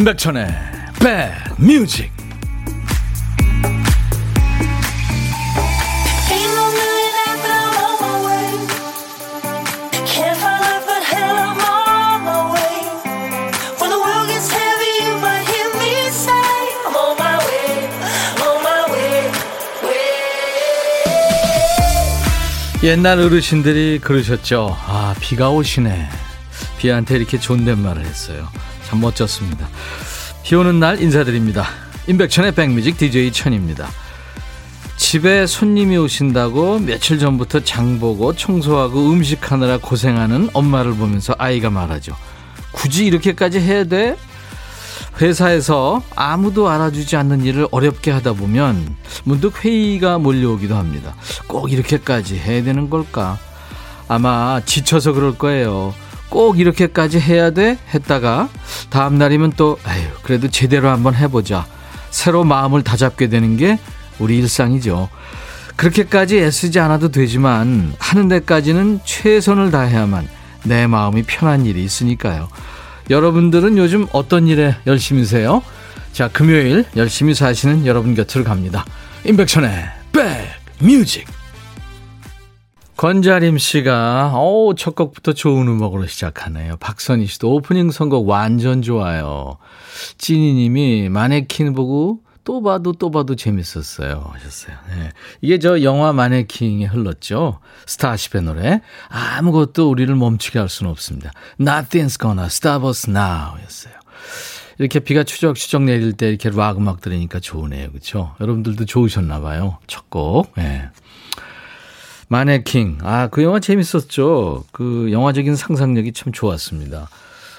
[0.00, 0.48] 임백천의
[1.58, 2.10] 백뮤직
[22.82, 24.74] 옛날 어르신들이 그러셨죠.
[24.86, 26.08] 아, 비가 오시네.
[26.78, 28.48] 비한테 이렇게 존댓말을 했어요.
[28.90, 29.68] 참 멋졌습니다.
[30.42, 31.64] 비 오는 날 인사드립니다.
[32.08, 33.88] 임백천의 백뮤직 DJ 천입니다.
[34.96, 42.16] 집에 손님이 오신다고 며칠 전부터 장보고 청소하고 음식하느라 고생하는 엄마를 보면서 아이가 말하죠.
[42.72, 44.16] 굳이 이렇게까지 해야 돼?
[45.20, 51.14] 회사에서 아무도 알아주지 않는 일을 어렵게 하다 보면 문득 회의가 몰려오기도 합니다.
[51.46, 53.38] 꼭 이렇게까지 해야 되는 걸까?
[54.08, 55.94] 아마 지쳐서 그럴 거예요.
[56.30, 57.76] 꼭 이렇게까지 해야 돼?
[57.92, 58.48] 했다가
[58.88, 61.66] 다음 날이면 또 아유 그래도 제대로 한번 해보자.
[62.10, 63.78] 새로 마음을 다잡게 되는 게
[64.18, 65.08] 우리 일상이죠.
[65.76, 70.28] 그렇게까지 애쓰지 않아도 되지만 하는 데까지는 최선을 다해야만
[70.64, 72.48] 내 마음이 편한 일이 있으니까요.
[73.08, 75.62] 여러분들은 요즘 어떤 일에 열심히세요?
[76.12, 78.84] 자, 금요일 열심히 사시는 여러분 곁으로 갑니다.
[79.24, 79.88] 임백천의
[80.80, 81.39] 백뮤직.
[83.00, 86.76] 권자림 씨가 오, 첫 곡부터 좋은 음악으로 시작하네요.
[86.76, 89.56] 박선희 씨도 오프닝 선곡 완전 좋아요.
[90.18, 94.22] 찐이 님이 마네킹 보고 또 봐도 또 봐도 재밌었어요.
[94.34, 94.76] 하셨어요.
[94.90, 95.12] 네.
[95.40, 97.60] 이게 저 영화 마네킹에 흘렀죠.
[97.86, 98.82] 스타쉽의 노래.
[99.08, 101.32] 아무것도 우리를 멈추게 할 수는 없습니다.
[101.58, 103.94] Nothing's gonna stop us now 였어요.
[104.78, 107.92] 이렇게 비가 추적추적 내릴 때 이렇게 락 음악 들으니까 좋으네요.
[107.92, 108.34] 그렇죠?
[108.42, 109.78] 여러분들도 좋으셨나 봐요.
[109.86, 110.52] 첫 곡.
[110.58, 110.90] 네.
[112.30, 112.98] 마네킹.
[113.02, 114.64] 아, 그 영화 재밌었죠.
[114.70, 117.08] 그 영화적인 상상력이 참 좋았습니다.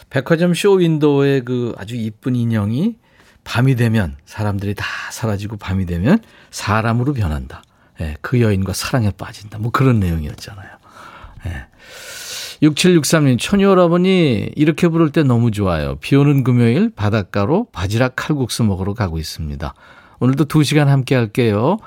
[0.10, 2.96] 백화점 쇼 윈도우에 그 아주 이쁜 인형이
[3.44, 6.20] 밤이 되면 사람들이 다 사라지고 밤이 되면
[6.52, 7.64] 사람으로 변한다.
[8.00, 9.60] 예, 그 여인과 사랑에 빠진다.
[9.60, 10.70] 뭐 그런 내용이었잖아요.
[11.48, 11.66] 예.
[12.64, 15.98] 6763님, 천이 여러분이 이렇게 부를 때 너무 좋아요.
[16.00, 19.74] 비 오는 금요일 바닷가로 바지락 칼국수 먹으러 가고 있습니다.
[20.20, 21.78] 오늘도 2시간 함께 할게요.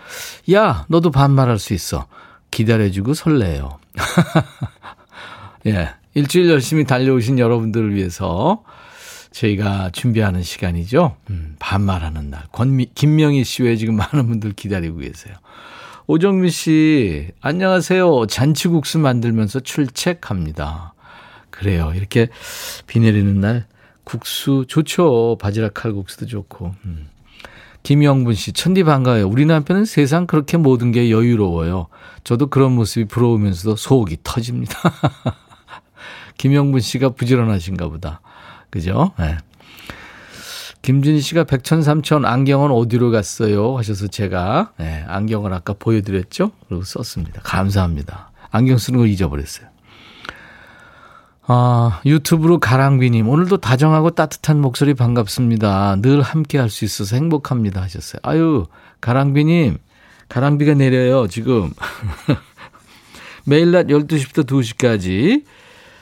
[0.52, 2.06] 야, 너도 반말할 수 있어.
[2.54, 3.78] 기다려주고 설레요.
[5.66, 5.90] 예.
[6.14, 8.62] 일주일 열심히 달려오신 여러분들을 위해서
[9.32, 11.16] 저희가 준비하는 시간이죠.
[11.30, 12.44] 음, 반말하는 날.
[12.52, 15.34] 권미, 김명희 씨 외에 지금 많은 분들 기다리고 계세요.
[16.06, 18.26] 오정미 씨, 안녕하세요.
[18.26, 20.94] 잔치국수 만들면서 출첵합니다.
[21.50, 21.92] 그래요.
[21.96, 22.28] 이렇게
[22.86, 23.66] 비 내리는 날
[24.04, 25.38] 국수 좋죠.
[25.40, 26.74] 바지락 칼국수도 좋고.
[26.84, 27.08] 음.
[27.84, 29.28] 김영분 씨, 천디 반가워요.
[29.28, 31.88] 우리 남편은 세상 그렇게 모든 게 여유로워요.
[32.24, 34.78] 저도 그런 모습이 부러우면서도 속이 터집니다.
[36.38, 38.22] 김영분 씨가 부지런하신가 보다.
[38.70, 39.12] 그죠?
[39.18, 39.36] 네.
[40.80, 43.76] 김준희 씨가 백천삼천 안경은 어디로 갔어요?
[43.76, 46.52] 하셔서 제가 네, 안경을 아까 보여드렸죠?
[46.68, 47.40] 그리고 썼습니다.
[47.42, 48.32] 감사합니다.
[48.50, 49.73] 안경 쓰는 걸 잊어버렸어요.
[51.46, 55.96] 아, 유튜브로 가랑비님, 오늘도 다정하고 따뜻한 목소리 반갑습니다.
[56.00, 57.82] 늘 함께 할 수 있어서 행복합니다.
[57.82, 58.20] 하셨어요.
[58.22, 58.66] 아유,
[59.02, 59.76] 가랑비님,
[60.28, 61.70] 가랑비가 내려요, 지금.
[63.44, 65.44] 매일 낮 12시부터 2시까지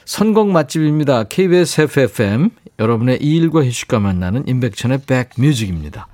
[0.05, 1.25] 선곡 맛집입니다.
[1.25, 6.07] KBS FFM 여러분의 일과 휴식과 만나는 임백천의 백뮤직입니다.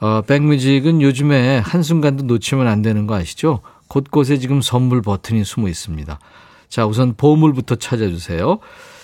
[0.00, 3.60] 어, 백뮤직은 요즘에 한순간도 놓치면 안 되는 거 아시죠?
[3.88, 6.18] 곳곳에 지금 선물 버튼이 숨어 있습니다.
[6.74, 8.58] 자, 우선 보물부터 찾아주세요.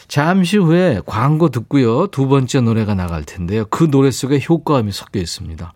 [0.08, 2.08] 잠시 후에 광고 듣고요.
[2.08, 3.64] 두 번째 노래가 나갈 텐데요.
[3.70, 5.72] 그 노래 속에 효과음이 섞여 있습니다.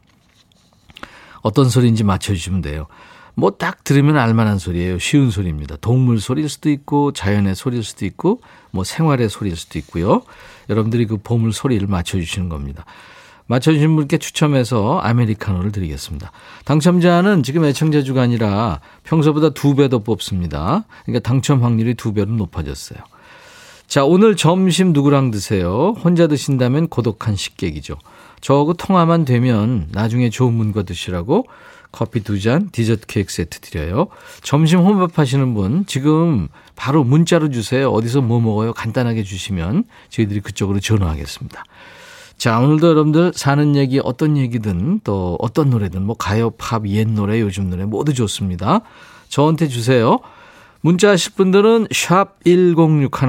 [1.43, 2.89] 어떤 소리인지 맞춰주시면 돼요.
[3.37, 4.99] 뭐 딱 들으면 알만한 소리예요.
[4.99, 5.77] 쉬운 소리입니다.
[5.77, 8.41] 동물 소리일 수도 있고 자연의 소리일 수도 있고
[8.73, 10.23] 뭐 생활의 소리일 수도 있고요.
[10.71, 12.85] 여러분들이 그 보물 소리를 맞춰주시는 겁니다.
[13.47, 16.33] 맞춰주신 분께 추첨해서 아메리카노를 드리겠습니다.
[16.65, 20.85] 당첨자는 지금 애청자 아니라 평소보다 두 배 더 뽑습니다.
[21.05, 22.99] 그러니까 당첨 확률이 두 배로 높아졌어요.
[23.87, 25.95] 자, 오늘 점심 누구랑 드세요?
[26.03, 27.97] 혼자 드신다면 고독한 식객이죠.
[28.41, 31.47] 저하고 통화만 되면 나중에 좋은 분과 드시라고
[31.93, 34.09] 커피 두 잔, 디저트 케이크 세트 드려요.
[34.43, 37.89] 점심 혼밥 하시는 분 지금 바로 문자로 주세요.
[37.91, 38.73] 어디서 뭐 먹어요?
[38.73, 41.63] 간단하게 주시면 저희들이 그쪽으로 전화하겠습니다.
[42.37, 47.41] 자, 오늘도 여러분들 사는 얘기 어떤 얘기든 또 어떤 노래든 뭐 가요, 팝, 옛 노래,
[47.41, 48.81] 요즘 노래 모두 좋습니다.
[49.29, 50.19] 저한테 주세요.
[50.81, 53.29] 문자 하실 분들은 샵 1061.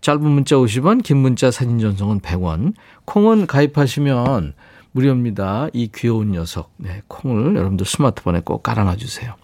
[0.00, 2.74] 짧은 문자 50원, 긴 문자 사진 전송은 100원.
[3.04, 4.54] 콩은 가입하시면
[4.92, 5.68] 무료입니다.
[5.72, 6.72] 이 귀여운 녀석.
[6.76, 9.34] 네, 콩을 여러분들 스마트폰에 꼭 깔아놔 주세요.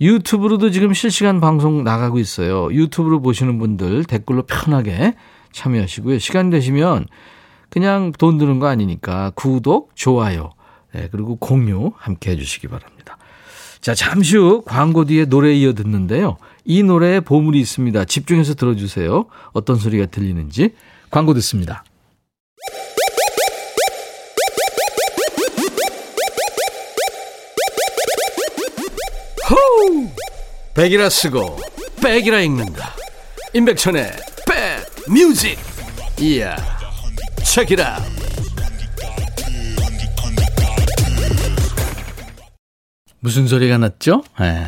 [0.00, 2.72] 유튜브로도 지금 실시간 방송 나가고 있어요.
[2.72, 5.14] 유튜브로 보시는 분들 댓글로 편하게
[5.52, 6.18] 참여하시고요.
[6.18, 7.06] 시간 되시면
[7.70, 10.52] 그냥 돈 드는 거 아니니까 구독, 좋아요,
[10.94, 13.18] 네, 그리고 공유 함께 해주시기 바랍니다.
[13.80, 16.36] 자, 잠시 후 광고 뒤에 노래 이어 듣는데요.
[16.64, 18.04] 이 노래에 보물이 있습니다.
[18.04, 19.26] 집중해서 들어주세요.
[19.52, 20.74] 어떤 소리가 들리는지.
[21.10, 21.84] 광고 듣습니다.
[29.48, 30.08] 호우!
[30.74, 31.58] 백이라 쓰고
[32.02, 32.94] 백이라 읽는다.
[33.54, 34.12] 임백천의
[34.46, 35.58] 백 뮤직.
[36.20, 36.77] 이야.
[37.48, 37.98] 책이라.
[43.20, 44.22] 무슨 소리가 났죠?
[44.38, 44.66] 네.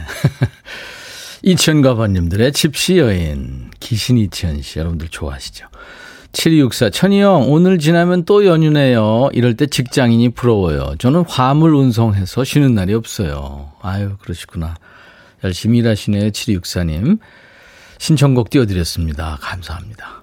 [1.42, 5.66] 이천가번님들의 집시 여인 기신 이천 씨 여러분들 좋아하시죠?
[6.32, 9.30] 7264 천희형 오늘 지나면 또 연휴네요.
[9.32, 10.94] 이럴 때 직장인이 부러워요.
[10.98, 13.72] 저는 화물 운송해서 쉬는 날이 없어요.
[13.82, 14.76] 아유 그러시구나.
[15.44, 16.30] 열심히 일하시네요.
[16.30, 17.18] 7264님.
[17.98, 19.38] 신청곡 띄워드렸습니다.
[19.40, 20.19] 감사합니다.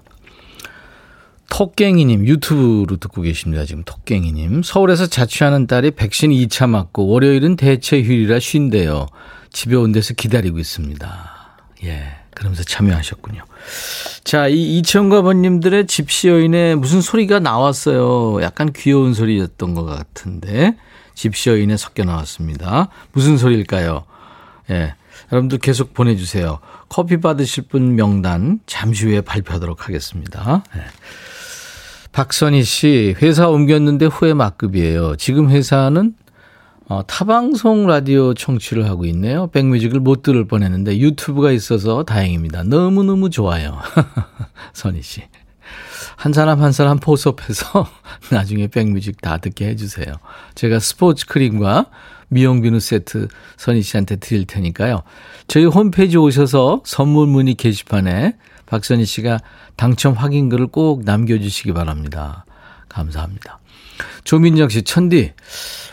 [1.50, 3.64] 톡갱이님 유튜브로 듣고 계십니다.
[3.64, 4.62] 지금 톡갱이님.
[4.62, 9.06] 서울에서 자취하는 딸이 백신 2차 맞고 월요일은 대체 휴일이라 쉰대요.
[9.50, 11.30] 집에 온 데서 기다리고 있습니다.
[11.84, 12.18] 예.
[12.38, 13.42] 그러면서 참여하셨군요.
[14.22, 18.40] 자, 이 이천가 번님들의 집시 여인에 무슨 소리가 나왔어요.
[18.42, 20.76] 약간 귀여운 소리였던 것 같은데,
[21.14, 22.90] 집시 여인에 섞여 나왔습니다.
[23.10, 24.04] 무슨 소리일까요?
[24.70, 24.94] 예.
[25.32, 26.60] 여러분들 계속 보내주세요.
[26.88, 30.62] 커피 받으실 분 명단 잠시 후에 발표하도록 하겠습니다.
[30.76, 30.82] 예.
[32.12, 35.16] 박선희 씨, 회사 옮겼는데 후회 막급이에요.
[35.16, 36.14] 지금 회사는
[36.88, 39.48] 어, 타방송 라디오 청취를 하고 있네요.
[39.48, 42.62] 백뮤직을 못 들을 뻔 했는데 유튜브가 있어서 다행입니다.
[42.62, 43.78] 너무너무 좋아요.
[44.72, 45.22] 선희 씨.
[46.16, 47.86] 한 사람 한 사람 포섭해서
[48.32, 50.14] 나중에 백뮤직 다 듣게 해주세요.
[50.54, 51.86] 제가 스포츠 크림과
[52.28, 53.28] 미용 비누 세트
[53.58, 55.02] 선희 씨한테 드릴 테니까요.
[55.46, 58.34] 저희 홈페이지 오셔서 선물 문의 게시판에
[58.68, 59.38] 박선희 씨가
[59.76, 62.44] 당첨 확인글을 꼭 남겨주시기 바랍니다.
[62.88, 63.60] 감사합니다.
[64.24, 65.32] 조민정 씨, 천디,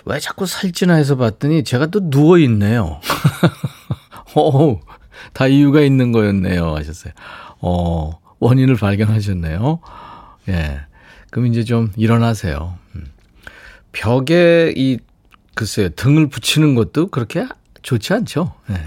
[0.05, 2.99] 왜 자꾸 살찌나 해서 봤더니 제가 또 누워있네요.
[4.35, 4.81] 오,
[5.33, 6.75] 다 이유가 있는 거였네요.
[6.75, 7.13] 하셨어요.
[7.61, 9.79] 어, 원인을 발견하셨네요.
[10.49, 10.81] 예.
[11.31, 12.77] 그럼 이제 좀 일어나세요.
[12.95, 13.05] 음.
[13.93, 14.99] 벽에 이,
[15.55, 17.47] 글쎄요, 등을 붙이는 것도 그렇게
[17.81, 18.53] 좋지 않죠.
[18.69, 18.83] 예.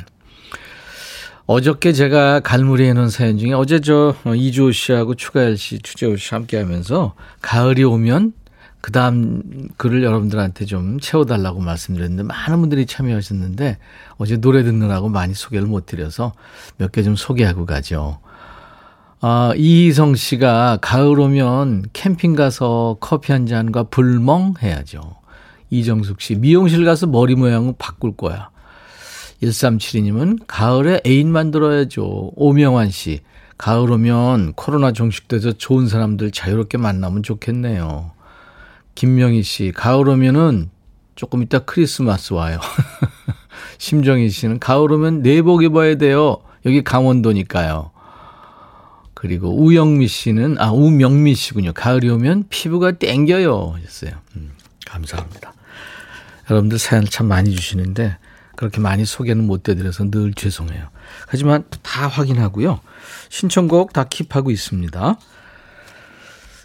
[1.51, 6.35] 어저께 제가 갈무리 해 놓은 사연 중에 어제 저 이주호 씨하고 추가열 씨, 추재호 씨
[6.35, 8.35] 함께 하면서 가을이 오면
[8.83, 9.43] 그 다음
[9.79, 13.79] 글을 여러분들한테 좀 채워달라고 말씀드렸는데 많은 분들이 참여하셨는데
[14.19, 16.35] 어제 노래 듣느라고 많이 소개를 못 드려서
[16.77, 18.19] 몇 개 좀 소개하고 가죠.
[19.23, 25.01] 아, 이희성 씨가 가을 오면 캠핑 가서 커피 한 잔과 불멍 해야죠.
[25.71, 28.51] 이정숙 씨, 미용실 가서 머리 모양은 바꿀 거야.
[29.43, 32.33] 1372님은 가을에 애인 만들어야죠.
[32.35, 33.21] 오명환 씨,
[33.57, 38.13] 가을 오면 코로나 종식돼서 좋은 사람들 자유롭게 만나면 좋겠네요.
[38.95, 40.71] 김명희 씨, 가을 오면은
[41.15, 42.61] 조금 이따 크리스마스 와요.
[43.79, 46.39] 심정희 씨는 가을 오면 내복 입어야 돼요.
[46.65, 47.91] 여기 강원도니까요.
[49.15, 51.73] 그리고 우영미 씨는, 아, 우명미 씨군요.
[51.75, 53.75] 가을이 오면 피부가 땡겨요.
[53.77, 54.13] 하셨어요.
[54.37, 54.53] 음,
[54.87, 55.55] 감사합니다.
[56.49, 58.17] 여러분들 사연을 참 많이 주시는데,
[58.59, 60.89] 그렇게 많이 소개는 못 해드려서 늘 죄송해요.
[61.29, 62.81] 하지만 다 확인하고요.
[63.29, 65.17] 신청곡 다 킵하고 있습니다.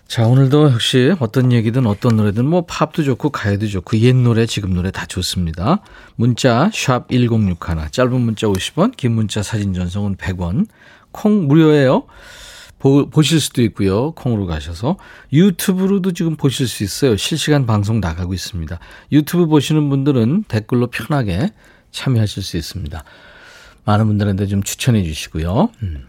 [0.07, 4.73] 자, 오늘도 역시 어떤 얘기든 어떤 노래든 뭐 팝도 좋고 가요도 좋고 옛 노래, 지금
[4.73, 5.83] 노래 다 좋습니다.
[6.15, 10.65] 문자 샵 1061, 짧은 문자 50원, 긴 문자 사진 전송은 100원.
[11.11, 12.07] 콩 무료예요.
[12.79, 14.13] 보, 보실 수도 있고요.
[14.13, 14.97] 콩으로 가셔서
[15.31, 17.17] 유튜브로도 지금 보실 수 있어요.
[17.17, 18.79] 실시간 방송 나가고 있습니다.
[19.11, 21.51] 유튜브 보시는 분들은 댓글로 편하게
[21.93, 23.03] 참여하실 수 있습니다.
[23.85, 25.69] 많은 분들한테 좀 추천해 주시고요.
[25.83, 26.07] 음.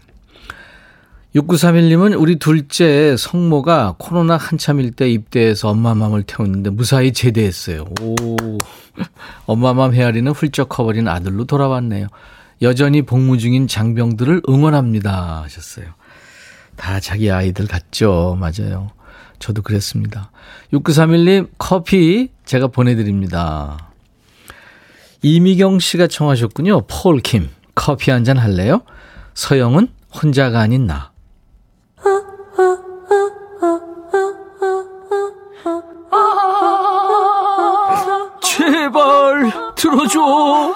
[1.35, 7.85] 6931님은 우리 둘째 성모가 코로나 한참일 때 입대해서 엄마 맘을 태웠는데 무사히 제대했어요.
[8.01, 8.57] 오.
[9.45, 12.07] 엄마 맘 헤아리는 훌쩍 커버린 아들로 돌아왔네요.
[12.61, 15.43] 여전히 복무 중인 장병들을 응원합니다.
[15.43, 15.87] 하셨어요.
[16.77, 18.37] 다 자기 아이들 같죠.
[18.39, 18.91] 맞아요.
[19.39, 20.31] 저도 그랬습니다.
[20.71, 23.84] 6931님 커피 제가 보내드립니다.
[25.29, 26.81] 이미경 씨가 청하셨군요.
[26.85, 28.83] 폴킴 커피 한 잔 할래요?
[29.33, 31.11] 서영은 혼자가 아닌 나.
[38.41, 40.73] 제발 들어줘.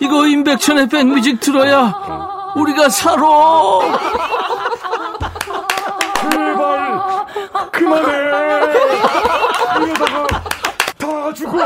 [0.00, 1.92] 이거 임백천의 백뮤직 들어야
[2.56, 3.22] 우리가 살아.
[6.30, 7.26] 제발
[7.72, 8.12] 그만해.
[9.84, 10.26] 이러다가
[10.98, 11.58] 다 죽어.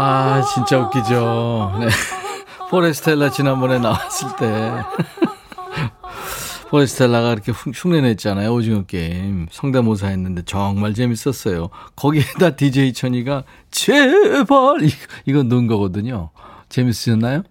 [0.00, 1.76] 아, 진짜 웃기죠.
[1.80, 1.88] 네.
[2.70, 4.72] 포레스텔라 지난번에 나왔을 때.
[6.70, 8.52] 포레스텔라가 이렇게 흉내냈잖아요.
[8.52, 9.48] 오징어 게임.
[9.50, 11.70] 성대모사 했는데 정말 재밌었어요.
[11.96, 14.78] 거기에다 DJ 천이가 제발
[15.26, 16.30] 이거 넣은 거거든요.
[16.68, 17.42] 재밌으셨나요?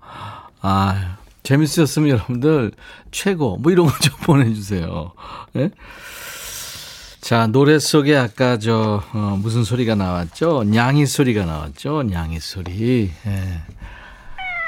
[0.61, 2.71] 아, 재밌으셨으면 여러분들
[3.11, 5.11] 최고 뭐 이런 거 좀 보내주세요.
[5.53, 5.71] 네?
[7.27, 10.63] 자, 노래 속에 아까 저, 어, 무슨 소리가 나왔죠?
[10.63, 12.03] 냥이 소리가 나왔죠?
[12.03, 13.11] 냥이 소리.
[13.25, 13.61] 예.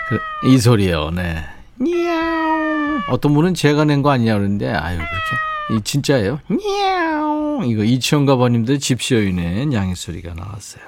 [0.10, 1.42] 그, 이 소리요, 네.
[1.80, 3.00] 냐옹.
[3.12, 5.78] 어떤 분은 제가 낸 거 아니냐 그러는데, 아유, 그렇게.
[5.80, 6.42] 이 진짜예요.
[6.50, 7.66] 냐옹.
[7.70, 10.84] 이거 이치현가 버님들 집시어유 낸 냥이 소리가 나왔어요.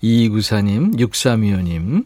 [0.00, 2.04] 이구사님, 6325님,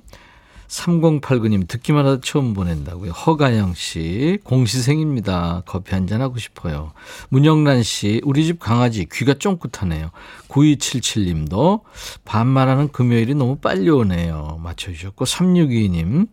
[0.68, 3.10] 3089님 듣기만 해도 처음 보낸다고요.
[3.12, 5.62] 허가영 씨 공시생입니다.
[5.66, 6.92] 커피 한잔 하고 싶어요.
[7.30, 10.10] 문영란 씨 우리 집 강아지 귀가 쫑긋하네요.
[10.48, 11.80] 9277님도
[12.24, 14.60] 반말하는 금요일이 너무 빨리 오네요.
[14.62, 16.28] 맞춰주셨고 3622님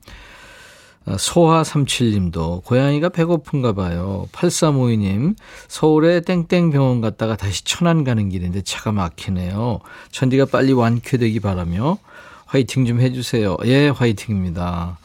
[1.07, 4.27] 소하37님도 고양이가 배고픈가 봐요.
[4.31, 5.35] 8352님
[5.67, 9.79] 서울에 땡땡 병원 갔다가 다시 천안 가는 길인데 차가 막히네요.
[10.11, 11.99] 천디가 빨리 완쾌되기 바라며
[12.45, 13.57] 화이팅 좀 해주세요.
[13.65, 14.97] 예, 화이팅입니다.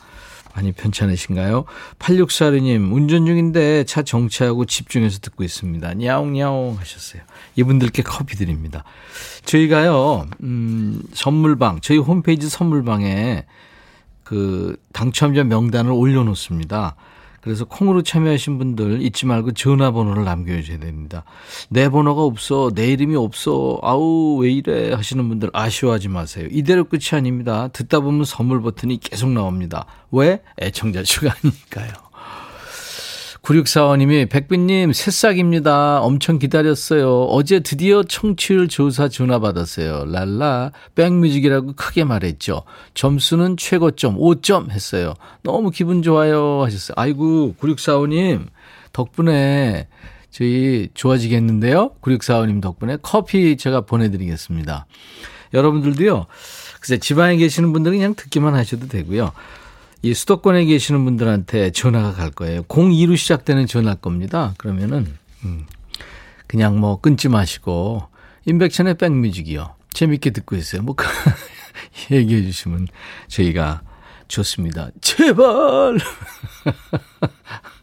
[0.55, 1.65] 많이 편찮으신가요?
[1.99, 5.95] 8642님, 운전 중인데 차 정차하고 집중해서 듣고 있습니다.
[5.95, 7.23] 냐옹냐옹 하셨어요.
[7.57, 8.85] 이분들께 커피 드립니다.
[9.45, 13.45] 저희가요, 음, 선물방, 저희 홈페이지 선물방에
[14.25, 16.97] 그 당첨자 명단을 올려놓습니다.
[17.41, 21.25] 그래서 콩으로 참여하신 분들 잊지 말고 전화번호를 남겨주셔야 됩니다.
[21.69, 26.49] 내 번호가 없어, 내 이름이 없어, 아우, 왜 이래 하시는 분들 아쉬워하지 마세요.
[26.51, 27.69] 이대로 끝이 아닙니다.
[27.69, 29.87] 듣다 보면 선물 버튼이 계속 나옵니다.
[30.11, 30.43] 왜?
[30.61, 32.10] 애청자 수가 아니니까요.
[33.51, 36.01] 9645님이 백빈님 새싹입니다.
[36.03, 37.25] 엄청 기다렸어요.
[37.25, 40.05] 어제 드디어 청취율 조사 전화 받았어요.
[40.07, 42.63] 랄라 백뮤직이라고 크게 말했죠.
[42.95, 45.15] 점수는 최고점 5점 했어요.
[45.43, 46.95] 너무 기분 좋아요 하셨어요.
[46.97, 48.47] 아이고 9645님
[48.93, 49.89] 덕분에
[50.31, 51.97] 저희 좋아지겠는데요.
[52.03, 54.87] 9645님 덕분에 커피 제가 보내드리겠습니다.
[55.55, 56.27] 여러분들도요.
[56.81, 59.33] 글쎄 지방에 계시는 분들은 그냥 듣기만 하셔도 되고요.
[60.03, 62.63] 이 수도권에 계시는 분들한테 전화가 갈 거예요.
[62.65, 64.55] 02로 시작되는 전화 겁니다.
[64.57, 65.67] 그러면은 음,
[66.47, 68.09] 그냥 뭐 끊지 마시고
[68.47, 69.75] 인백천의 백뮤직이요.
[69.93, 70.83] 재밌게 듣고 있어요.
[70.83, 70.97] 뭐
[72.11, 72.89] 얘기해 주시면
[73.29, 73.83] 저희가
[74.29, 74.91] 좋습니다.
[75.01, 75.99] 제발.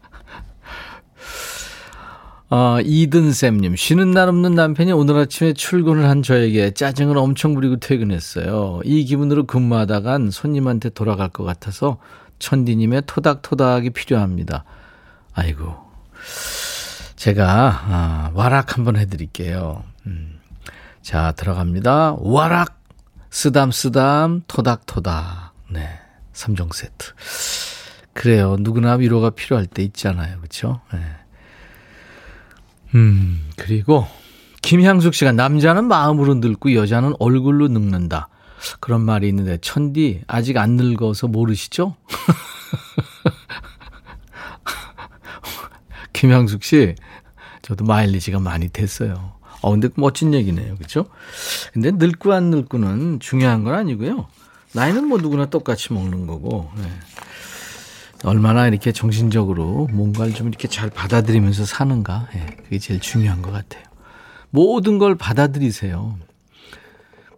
[2.50, 8.80] 아, 이든쌤님, 쉬는 날 없는 남편이 오늘 아침에 출근을 한 저에게 짜증을 엄청 부리고 퇴근했어요.
[8.84, 11.98] 이 기분으로 근무하다간 손님한테 돌아갈 것 같아서
[12.38, 14.64] 천디님의 토닥토닥이 필요합니다.
[15.34, 15.76] 아이고.
[17.16, 19.84] 제가, 아, 와락 한번 해드릴게요.
[20.06, 20.38] 음.
[21.02, 22.16] 자, 들어갑니다.
[22.18, 22.78] 와락!
[23.28, 25.52] 쓰담쓰담, 토닥토닥.
[25.70, 25.86] 네.
[26.32, 27.12] 3종 세트.
[28.14, 28.56] 그래요.
[28.58, 30.38] 누구나 위로가 필요할 때 있잖아요.
[30.38, 30.80] 그렇죠?
[30.94, 31.00] 네.
[32.94, 34.06] 음, 그리고
[34.62, 38.28] 김향숙 씨가 남자는 마음으로 늙고 여자는 얼굴로 늙는다.
[38.80, 41.94] 그런 말이 있는데 천디 아직 안 늙어서 모르시죠?
[46.12, 46.96] 김향숙 씨,
[47.62, 49.34] 저도 마일리지가 많이 됐어요.
[49.60, 50.74] 어, 근데 멋진 얘기네요.
[50.76, 51.06] 그렇죠?
[51.72, 54.26] 근데 늙고 안 늙고는 중요한 건 아니고요.
[54.72, 56.70] 나이는 뭐 누구나 똑같이 먹는 거고.
[56.76, 56.82] 네.
[58.24, 62.28] 얼마나 이렇게 정신적으로 뭔가를 좀 이렇게 잘 받아들이면서 사는가.
[62.34, 63.84] 예, 그게 제일 중요한 것 같아요.
[64.50, 66.16] 모든 걸 받아들이세요.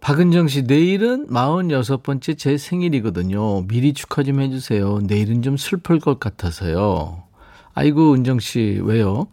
[0.01, 3.67] 박은정 씨, 내일은 46번째 제 생일이거든요.
[3.67, 4.99] 미리 축하 좀 해주세요.
[5.03, 7.23] 내일은 좀 슬플 것 같아서요.
[7.75, 9.27] 아이고, 은정 씨, 왜요?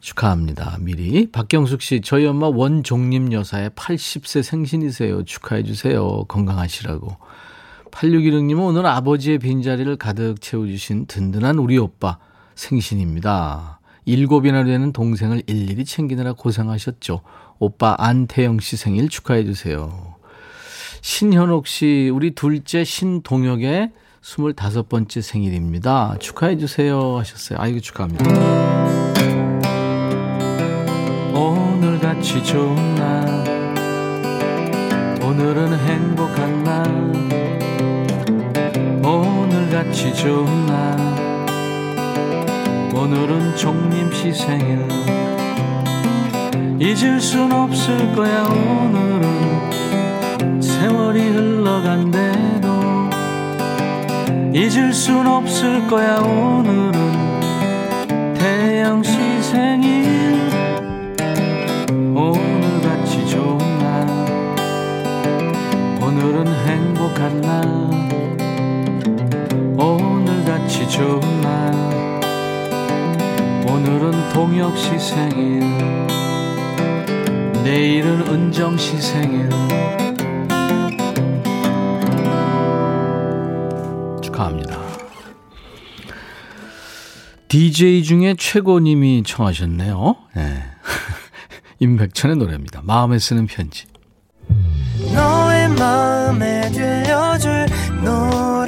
[0.00, 0.78] 축하합니다.
[0.80, 1.28] 미리.
[1.30, 5.24] 박경숙 씨, 저희 엄마 원종림 여사의 80세 생신이세요.
[5.24, 6.26] 축하해주세요.
[6.28, 7.16] 건강하시라고.
[7.98, 12.18] 8616님은 오늘 아버지의 빈자리를 가득 채워주신 든든한 우리 오빠
[12.54, 13.80] 생신입니다.
[14.04, 17.22] 일곱이나 되는 동생을 일일이 챙기느라 고생하셨죠.
[17.58, 20.14] 오빠 안태영 씨 생일 축하해 주세요.
[21.00, 23.90] 신현옥 씨, 우리 둘째 신동혁의
[24.22, 26.16] 25번째 생일입니다.
[26.20, 27.58] 축하해 주세요 하셨어요.
[27.60, 28.24] 아이고 축하합니다.
[31.34, 33.28] 오늘같이 좋은 날
[35.22, 37.17] 오늘은 행복한 날
[39.68, 40.96] 오늘같이 좋은 날.
[42.94, 44.88] 오늘은 종림씨 생일.
[46.80, 50.62] 잊을 순 없을 거야 오늘은.
[50.62, 52.68] 세월이 흘러간대도
[54.54, 56.94] 잊을 순 없을 거야 오늘은.
[58.38, 60.48] 태영씨 생일.
[62.16, 64.08] 오늘같이 좋은 날.
[66.00, 68.17] 오늘은 행복한 날
[69.80, 71.72] 오늘같이 좋은 날.
[73.64, 75.60] 오늘은 동엽 시 생일.
[77.62, 79.48] 내일은 은정 시 생일.
[84.20, 84.80] 축하합니다.
[87.46, 90.16] DJ 중에 최고님이 청하셨네요.
[90.34, 90.64] 네.
[91.78, 92.80] 임백천의 노래입니다.
[92.82, 93.86] 마음에 쓰는 편지.
[95.14, 97.66] 너의 마음에 들려줄
[98.02, 98.67] 노래.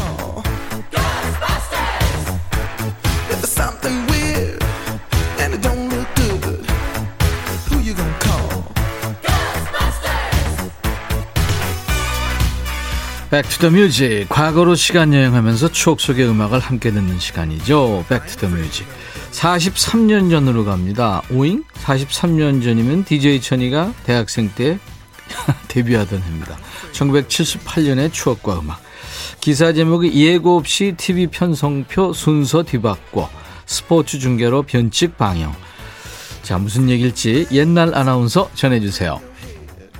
[13.31, 18.03] Back to the music 과거로 시간 여행하면서 추억 속의 음악을 함께 듣는 시간이죠.
[18.09, 18.85] Back to the music
[19.31, 21.21] 43년 전으로 갑니다.
[21.31, 21.63] 오잉?
[21.81, 24.77] 43년 전이면 DJ 천이가 대학생 때
[25.69, 26.57] 데뷔하던 해입니다.
[26.91, 28.81] 1978년의 추억과 음악.
[29.39, 33.29] 기사 제목이 예고 없이 TV 편성표 순서 뒤바꿔
[33.65, 35.55] 스포츠 중계로 변칙 방영.
[36.43, 39.21] 자, 무슨 얘기일지 옛날 아나운서 전해주세요.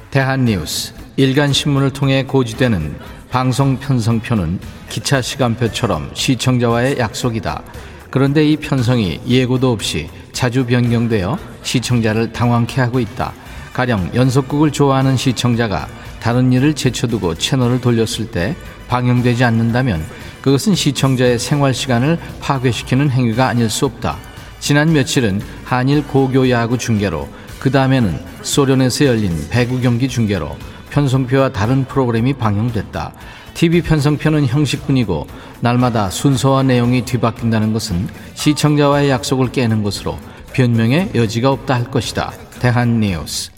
[0.09, 0.95] 대한뉴스.
[1.15, 7.63] 일간 신문을 통해 고지되는 방송 편성표는 기차 시간표처럼 시청자와의 약속이다.
[8.09, 13.31] 그런데 이 편성이 예고도 없이 자주 변경되어 시청자를 당황케 하고 있다.
[13.71, 15.87] 가령 연속극을 좋아하는 시청자가
[16.19, 18.53] 다른 일을 제쳐두고 채널을 돌렸을 때
[18.89, 20.05] 방영되지 않는다면
[20.41, 24.17] 그것은 시청자의 생활 시간을 파괴시키는 행위가 아닐 수 없다.
[24.59, 30.57] 지난 며칠은 한일 고교 야구 중계로 그 다음에는 소련에서 열린 배구 경기 중계로
[30.91, 33.13] 편성표와 다른 프로그램이 방영됐다.
[33.53, 35.27] TV 편성표는 형식뿐이고
[35.59, 40.17] 날마다 순서와 내용이 뒤바뀐다는 것은 시청자와의 약속을 깨는 것으로
[40.53, 42.31] 변명의 여지가 없다 할 것이다.
[42.59, 43.51] 대한뉴스.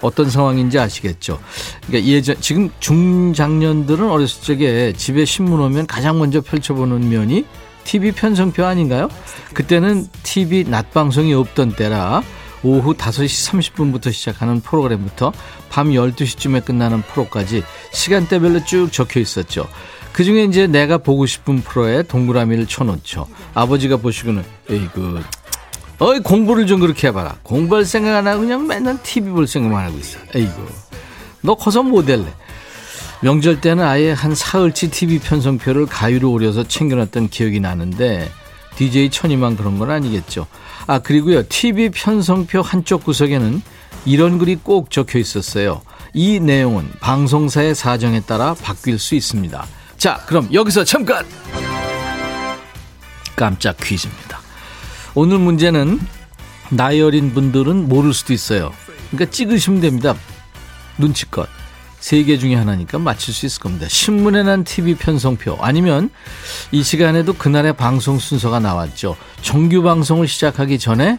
[0.00, 1.40] 어떤 상황인지 아시겠죠?
[1.86, 7.46] 그러니까 예전 지금 중장년들은 어렸을 적에 집에 신문 오면 가장 먼저 펼쳐보는 면이
[7.84, 9.08] TV 편성표 아닌가요?
[9.54, 12.22] 그때는 TV 낮 방송이 없던 때라
[12.64, 15.32] 오후 5시 30분부터 시작하는 프로그램부터
[15.68, 19.68] 밤 12시쯤에 끝나는 프로까지 시간대별로 쭉 적혀 있었죠.
[20.12, 23.26] 그 중에 이제 내가 보고 싶은 프로에 동그라미를 쳐놓죠.
[23.52, 25.22] 아버지가 보시고는, 에이그,
[25.98, 27.36] 어이, 공부를 좀 그렇게 해봐라.
[27.42, 30.18] 공부할 생각 안 하고 그냥 맨날 TV 볼 생각만 하고 있어.
[30.34, 30.72] 에이그,
[31.42, 32.26] 너 커서 못 될래.
[33.20, 38.30] 명절 때는 아예 한 사흘치 TV 편성표를 가위로 오려서 챙겨놨던 기억이 나는데,
[38.76, 40.46] DJ 천이만 그런 건 아니겠죠.
[40.86, 41.48] 아, 그리고요.
[41.48, 43.62] TV 편성표 한쪽 구석에는
[44.04, 45.82] 이런 글이 꼭 적혀 있었어요.
[46.12, 49.66] 이 내용은 방송사의 사정에 따라 바뀔 수 있습니다.
[49.96, 51.24] 자, 그럼 여기서 잠깐!
[53.36, 54.40] 깜짝 퀴즈입니다.
[55.14, 56.00] 오늘 문제는
[56.70, 58.72] 나이 어린 분들은 모를 수도 있어요.
[59.10, 60.14] 그러니까 찍으시면 됩니다.
[60.98, 61.48] 눈치껏.
[62.04, 63.86] 세 개 중에 하나니까 맞출 수 있을 겁니다.
[63.88, 66.10] 신문에 난 TV 편성표 아니면
[66.70, 69.16] 이 시간에도 그날의 방송 순서가 나왔죠.
[69.40, 71.18] 정규 방송을 시작하기 전에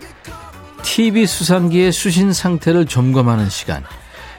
[0.83, 3.83] TV 수상기의 수신 상태를 점검하는 시간.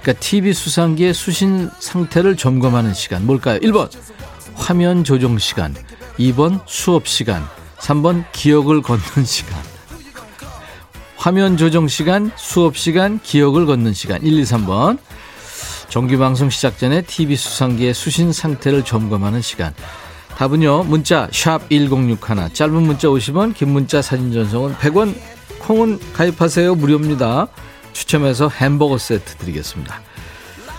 [0.03, 3.27] 그러니까 TV 수상기의 수신 상태를 점검하는 시간.
[3.27, 3.59] 뭘까요?
[3.59, 3.91] 1번
[4.55, 5.75] 화면 조정 시간.
[6.17, 7.45] 2번 수업 시간.
[7.79, 9.59] 3번 기억을 걷는 시간.
[11.17, 14.23] 화면 조정 시간, 수업 시간, 기억을 걷는 시간.
[14.23, 14.99] 1, 2, 3번.
[15.89, 19.75] 정규방송 시작 전에 TV 수상기의 수신 상태를 점검하는 시간.
[20.37, 20.85] 답은요.
[20.85, 25.15] 문자 1061, 짧은 문자 50원, 긴 문자 사진 전송은 100원,
[25.61, 26.75] 콩은 가입하세요.
[26.75, 27.49] 무료입니다.
[27.93, 30.03] 추첨해서 햄버거 세트 드리겠습니다.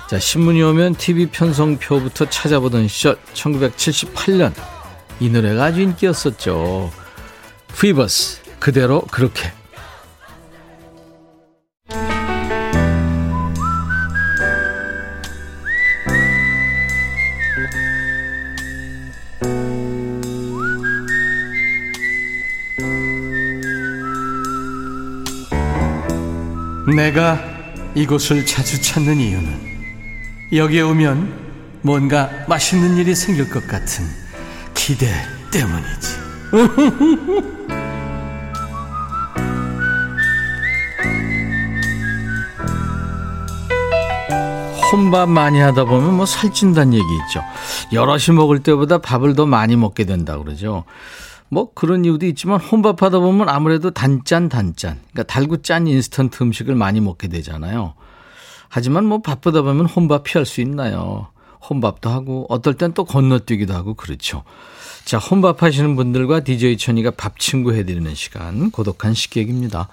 [0.07, 4.53] 자, 신문이 오면 TV 편성표부터 찾아보던 시절 1978년
[5.19, 6.91] 이 노래가 아주 인기였었죠.
[7.79, 9.51] 피버스 그대로 그렇게
[26.95, 27.37] 내가
[27.95, 29.67] 이곳을 자주 찾는 이유는
[30.53, 31.47] 여기에 오면
[31.81, 34.05] 뭔가 맛있는 일이 생길 것 같은
[34.73, 35.11] 기대
[35.51, 36.17] 때문이지.
[44.89, 47.43] 혼밥 많이 하다 보면 뭐 살찐다는 얘기 있죠.
[47.91, 50.85] 여럿이 먹을 때보다 밥을 더 많이 먹게 된다 그러죠.
[51.49, 56.99] 뭐 그런 이유도 있지만 혼밥하다 보면 아무래도 단짠 단짠 그러니까 달고 짠 인스턴트 음식을 많이
[56.99, 57.93] 먹게 되잖아요.
[58.69, 61.27] 하지만 뭐 바쁘다 보면 혼밥 피할 수 있나요?
[61.69, 64.43] 혼밥도 하고 어떨 땐 또 건너뛰기도 하고 그렇죠.
[65.05, 69.87] 자, 혼밥 하시는 분들과 DJ 천이가 밥 친구 해드리는 시간 고독한 식객입니다.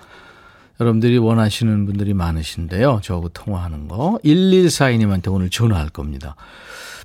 [0.80, 3.00] 여러분들이 원하시는 분들이 많으신데요.
[3.02, 6.34] 저하고 통화하는 거 1142님한테 오늘 전화할 겁니다.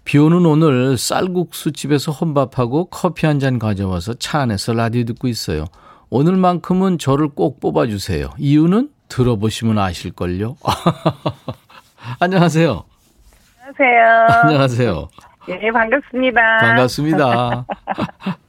[0.03, 5.65] 비 오는 오늘 쌀국수 집에서 혼밥하고 커피 한 잔 가져와서 차 안에서 라디오 듣고 있어요.
[6.09, 8.31] 오늘만큼은 저를 꼭 뽑아주세요.
[8.37, 10.57] 이유는 들어보시면 아실걸요.
[12.19, 12.83] 안녕하세요.
[13.61, 14.27] 안녕하세요.
[14.43, 15.09] 안녕하세요.
[15.49, 16.57] 예, 반갑습니다.
[16.59, 17.65] 반갑습니다.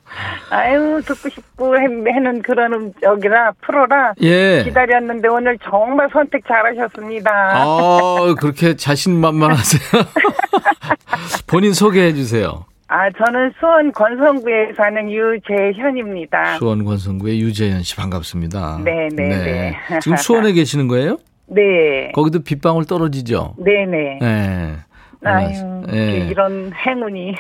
[0.51, 4.63] 아유, 듣고 싶고 해는 그런 음, 여기라 프로라 예.
[4.65, 7.31] 기다렸는데 오늘 정말 선택 잘하셨습니다.
[7.33, 10.03] 아, 그렇게 자신만만하세요.
[11.47, 12.65] 본인 소개해 주세요.
[12.89, 16.59] 아, 저는 수원 권성구에 사는 유재현입니다.
[16.59, 18.81] 수원 권성구의 유재현 씨 반갑습니다.
[18.85, 19.77] 네, 네, 네.
[20.01, 21.19] 지금 수원에 계시는 거예요?
[21.47, 22.11] 네.
[22.15, 23.55] 거기도 빗방울 떨어지죠?
[23.59, 24.19] 네, 네.
[24.21, 24.77] 네.
[25.25, 26.29] 아유, 예.
[26.31, 27.35] 이런 행운이.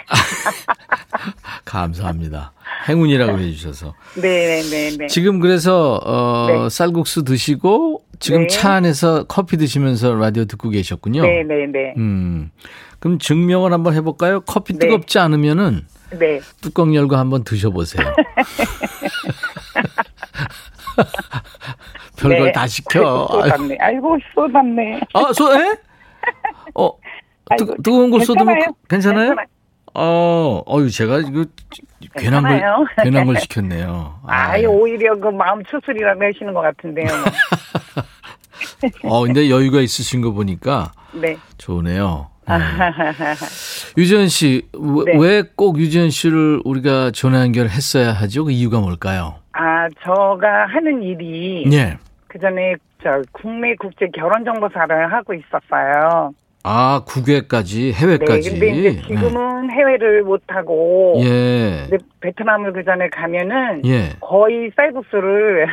[1.64, 2.52] 감사합니다.
[2.88, 3.94] 행운이라고 해주셔서.
[4.20, 5.06] 네, 네, 네.
[5.06, 6.68] 지금 그래서 어, 네.
[6.68, 8.46] 쌀국수 드시고 지금 네.
[8.48, 11.22] 차 안에서 커피 드시면서 라디오 듣고 계셨군요.
[11.22, 11.94] 네, 네, 네.
[11.96, 12.50] 음.
[12.98, 14.40] 그럼 증명을 한번 해볼까요?
[14.40, 14.80] 커피 네.
[14.80, 15.86] 뜨겁지 않으면은
[16.18, 16.40] 네.
[16.60, 18.14] 뚜껑 열고 한번 드셔보세요.
[22.16, 22.52] 별걸 네.
[22.52, 23.26] 다 시켜.
[23.30, 23.76] 아이고, 쏟았네.
[23.80, 25.00] 아이고, 쏟았네.
[25.14, 25.76] 아, 소, 에?
[26.74, 27.00] 어, 뜨,
[27.50, 28.72] 아이고, 뜨거운 걸 쏟으면 괜찮아요.
[28.82, 29.28] 그- 괜찮아요?
[29.28, 29.46] 괜찮아요.
[29.92, 31.44] 어, 어유 제가 이거
[32.16, 32.84] 괜한 걸, 괜찮아요.
[33.02, 34.20] 괜한 걸 시켰네요.
[34.24, 37.06] 아이, 오히려 그 마음 추스리라고 하시는 것 같은데요.
[39.04, 41.36] 어, 근데 여유가 있으신 거 보니까 네.
[41.58, 42.28] 좋으네요.
[42.48, 42.54] 네.
[43.98, 45.16] 유지현 씨, 네.
[45.18, 48.44] 왜꼭 유지현 씨를 우리가 전화 연결했어야 하죠?
[48.44, 49.36] 그 이유가 뭘까요?
[49.52, 51.98] 아, 저가 하는 일이 예.
[52.28, 56.32] 그 전에 저 국내 국제 결혼 정보사를 하고 있었어요.
[56.62, 58.50] 아, 국외까지, 네, 해외까지.
[58.50, 61.88] 근데 이제 지금은 해외를 못 하고 네.
[61.90, 61.98] 예.
[62.20, 64.10] 베트남을 그 전에 가면은 예.
[64.20, 65.66] 거의 쌀국수를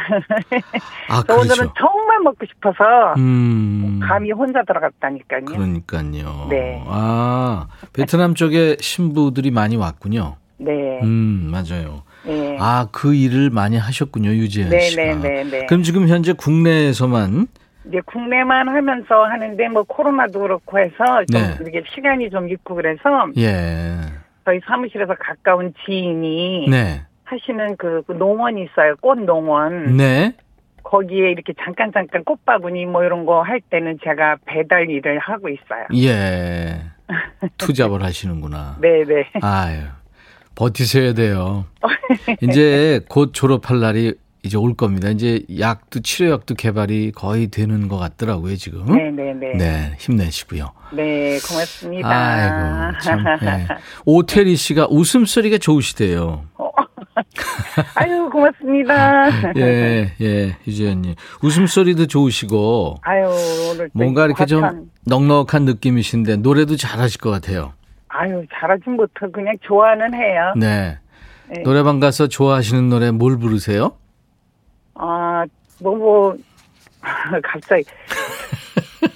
[1.10, 1.74] 아, 저 오늘은 그렇죠.
[1.78, 4.00] 정말 먹고 싶어서 음.
[4.02, 5.46] 감히 혼자 들어갔다니까요.
[5.46, 6.48] 그러니까요.
[6.50, 6.82] 네.
[6.88, 10.38] 아, 베트남 쪽에 신부들이 많이 왔군요.
[10.58, 10.72] 네.
[11.04, 12.04] 음, 맞아요.
[12.26, 12.58] 네.
[12.60, 15.04] 아, 그 일을 많이 하셨군요, 유재현 네, 씨가.
[15.04, 15.66] 네, 네, 네.
[15.66, 17.48] 그럼 지금 현재 국내에서만
[17.88, 20.96] 이제 국내만 하면서 하는데 뭐 코로나도 그렇고 해서
[21.32, 21.58] 좀 네.
[21.68, 23.02] 이게 시간이 좀 있고 그래서
[23.38, 23.96] 예.
[24.46, 27.02] 저희 사무실에서 가까운 지인이 네.
[27.26, 28.96] 하시는 그, 그 농원이 있어요.
[29.02, 29.98] 꽃 농원.
[29.98, 30.34] 네.
[30.84, 35.86] 거기에 이렇게 잠깐 잠깐 꽃바구니 뭐 이런 거 할 때는 제가 배달 일을 하고 있어요.
[35.96, 36.82] 예.
[37.58, 38.78] 투잡을 하시는구나.
[38.82, 39.30] 네, 네.
[39.42, 39.82] 아유.
[40.56, 41.66] 버티셔야 돼요.
[42.42, 45.10] 이제 곧 졸업할 날이 이제 올 겁니다.
[45.10, 48.86] 이제 약도 치료약도 개발이 거의 되는 것 같더라고요, 지금.
[48.86, 49.52] 네, 네, 네.
[49.54, 50.72] 네, 네, 힘내시고요.
[51.50, 52.10] 고맙습니다.
[52.10, 53.26] 아이고, 참.
[53.44, 53.68] 예.
[54.06, 56.44] 오태리 씨가 웃음소리가 좋으시대요.
[57.96, 59.28] 아유, 고맙습니다.
[59.58, 61.16] 예, 예, 유지현님.
[61.44, 63.26] 웃음소리도 좋으시고, 아유,
[63.72, 67.74] 오늘 또 뭔가 이렇게 좀 화창- 넉넉한 느낌이신데, 노래도 잘하실 것 같아요.
[68.10, 69.12] 아유, 잘하진 못해.
[69.34, 70.54] 그냥 좋아는 해요.
[70.58, 70.98] 네.
[71.50, 71.62] 네.
[71.64, 73.94] 노래방 가서 좋아하시는 노래 뭘 부르세요?
[74.98, 75.46] 아,
[75.80, 76.38] 뭐, 뭐,
[77.44, 77.84] 갑자기.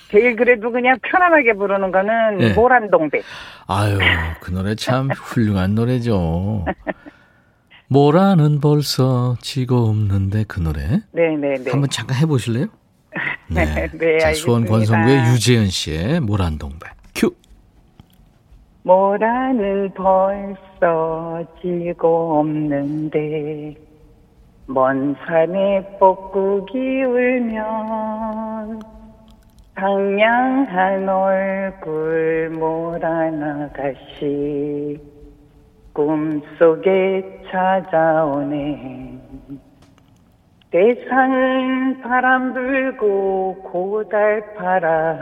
[0.09, 2.53] 제일 그래도 그냥 편안하게 부르는 거는 네.
[2.53, 3.23] 모란동백.
[3.67, 3.97] 아유,
[4.41, 6.65] 그 노래 참 훌륭한 노래죠.
[7.87, 11.71] 모라는 벌써 지고 없는데 그 노래 네네네.
[11.71, 12.67] 한번 잠깐 해보실래요?
[13.49, 13.89] 네.
[13.93, 14.65] 네, 자, 수원.
[14.65, 17.33] 권성구의 유재현 씨의 모란동백 큐.
[18.83, 23.75] 모란은 벌써 지고 없는데
[24.73, 28.79] 먼 산에 뻐꾸기 울면
[29.75, 32.49] 상냥한 얼굴
[33.43, 34.97] 아가씨
[35.91, 39.19] 꿈속에 찾아오네.
[40.71, 45.17] 세상은 바람 불고 고달파라.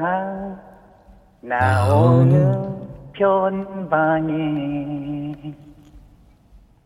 [1.42, 2.36] 나 어느
[3.14, 4.40] 변방에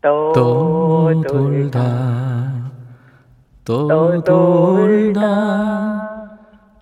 [0.04, 1.80] 떠돌다.
[3.64, 5.20] 떠돌다.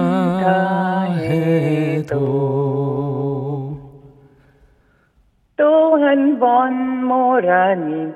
[1.15, 2.68] 해도
[6.09, 8.11] 한 번 모란이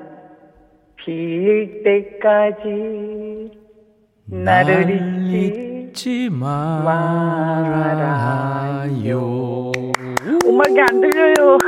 [0.96, 3.52] 필 때까지
[4.26, 4.90] 나를
[5.30, 7.60] 잊지 말아요.
[10.44, 11.58] 음악이 안 들려요.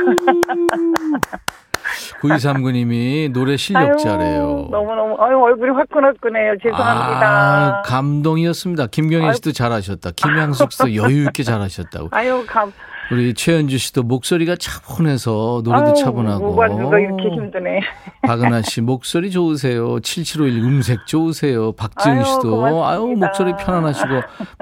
[2.21, 4.67] 9239님이 노래 실력자래요.
[4.69, 6.55] 너무너무, 아유, 얼굴이 화끈화끈해요.
[6.61, 7.77] 죄송합니다.
[7.77, 8.87] 아, 감동이었습니다.
[8.87, 10.11] 김경희 씨도 잘하셨다.
[10.15, 12.09] 김양숙 씨도 여유 있게 잘하셨다고.
[12.11, 12.73] 아유, 감,
[13.11, 16.49] 우리 최현주 씨도 목소리가 차분해서 노래도 아유, 차분하고.
[16.49, 17.79] 누가 누가 이렇게 힘드네.
[18.23, 19.99] 박은하 씨 목소리 좋으세요.
[20.01, 21.71] 7751 음색 좋으세요.
[21.73, 22.87] 박지은 아유, 씨도 고맙습니다.
[22.89, 24.07] 아유 목소리 편안하시고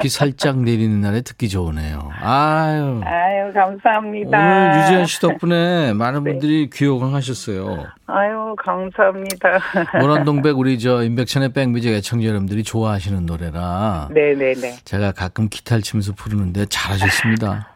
[0.01, 2.11] 비 살짝 내리는 날에 듣기 좋으네요.
[2.21, 3.01] 아유.
[3.03, 4.37] 아유, 감사합니다.
[4.37, 6.31] 오늘 유지현 씨 덕분에 많은 네.
[6.31, 7.85] 분들이 귀호강하셨어요.
[8.07, 9.59] 아유, 감사합니다.
[9.99, 14.77] 모란동백 우리 저 임백천의 백뮤직 애청자 여러분들이 좋아하시는 노래라 네네네.
[14.85, 17.69] 제가 가끔 기타를 치면서 부르는데 잘하셨습니다.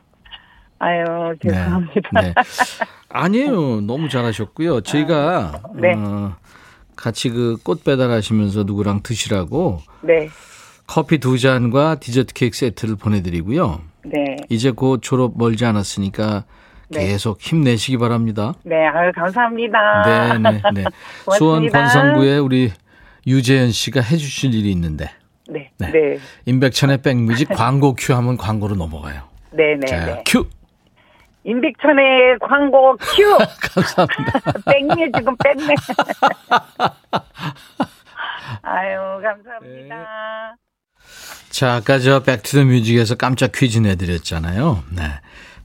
[0.80, 2.10] 아유, 죄송합니다.
[2.22, 2.22] 네.
[2.22, 2.34] 네.
[3.10, 3.82] 아니에요.
[3.82, 4.82] 너무 잘하셨고요.
[4.82, 5.94] 저희가 네.
[5.96, 6.36] 어,
[6.96, 10.30] 같이 그 꽃 배달하시면서 누구랑 드시라고 네.
[10.88, 13.82] 커피 두 잔과 디저트 케이크 세트를 보내드리고요.
[14.06, 14.38] 네.
[14.50, 16.46] 이제 곧 졸업 멀지 않았으니까
[16.90, 17.08] 네.
[17.08, 18.54] 계속 힘내시기 바랍니다.
[18.64, 20.40] 네, 아유, 감사합니다.
[20.40, 20.84] 네, 네, 네.
[21.38, 21.70] 수원.
[21.70, 22.72] 권성구에 우리
[23.28, 25.12] 유재현 씨가 해주실 일이 있는데
[25.50, 25.70] 네.
[25.78, 25.92] 네.
[25.92, 26.18] 네.
[26.46, 29.24] 임백천의 백뮤직 광고 큐 하면 광고로 넘어가요.
[29.52, 29.86] 네 네.
[29.88, 30.24] 자, 네.
[30.28, 30.46] 큐!
[31.44, 33.38] 임백천의 광고 큐!
[33.74, 34.42] 감사합니다.
[34.72, 35.76] 뺐네, 지금 뺐네.
[38.62, 40.56] 아유, 감사합니다.
[41.50, 44.84] 자, 아까 저 Back to the music에서 깜짝 퀴즈 내드렸잖아요.
[44.92, 45.04] 네.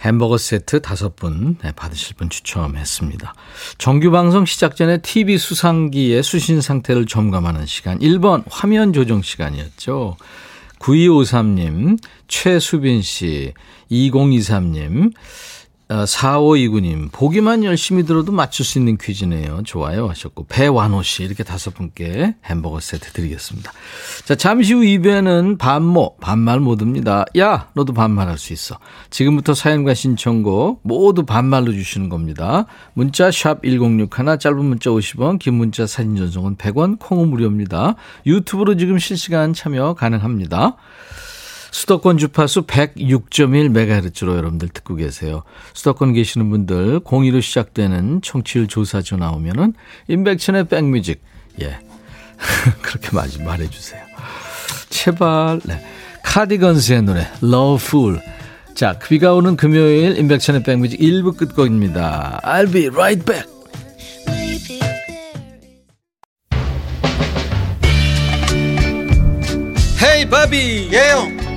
[0.01, 3.35] 햄버거 세트 다섯 분 네, 받으실 분 추첨했습니다.
[3.79, 7.99] 정규 방송 시작 전에 TV 수상기의 수신 상태를 점검하는 시간.
[8.01, 10.17] 1번 화면 조정 시간이었죠.
[10.79, 13.55] 9253님, 최수빈 씨,
[13.91, 15.21] 2023님, 어,
[16.05, 19.63] 4529님, 보기만 열심히 들어도 맞출 수 있는 퀴즈네요.
[19.65, 23.73] 좋아요 하셨고, 배완호 씨, 이렇게 다섯 분께 햄버거 세트 드리겠습니다.
[24.25, 27.25] 자, 잠시 후 2부에는 반모, 반말 모드입니다.
[27.39, 28.79] 야, 너도 반말할 수 있어.
[29.11, 32.67] 지금부터 사연과 신청곡 모두 반말로 주시는 겁니다.
[32.95, 37.95] 문자 샵 1061, 짧은 문자 50원, 긴 문자 사진 전송은 100원, 콩은 무료입니다.
[38.27, 40.77] 유튜브로 지금 실시간 참여 가능합니다.
[41.75, 45.43] 수도권 주파수 106.1MHz로 여러분들 듣고 계세요.
[45.73, 49.75] 수도권 계시는 분들 02로 시작되는 청취율 조사 전화 오면은
[50.07, 51.21] 임백천의 백뮤직
[51.61, 51.81] 예
[52.81, 54.01] 그렇게 많이 말해주세요.
[54.89, 55.85] 제발 네.
[56.23, 58.21] 카디건스의 노래 Love Fool
[58.77, 62.41] 자 비가 오는 금요일 임백천의 백뮤직 1부 끝곡입니다.
[62.45, 63.53] I'll be right back.
[70.01, 71.44] 헤이 바비 예영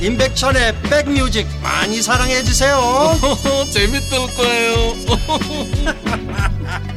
[0.00, 2.78] 임백천의 백뮤직 많이 사랑해 주세요
[3.72, 4.76] 재밌을 거예요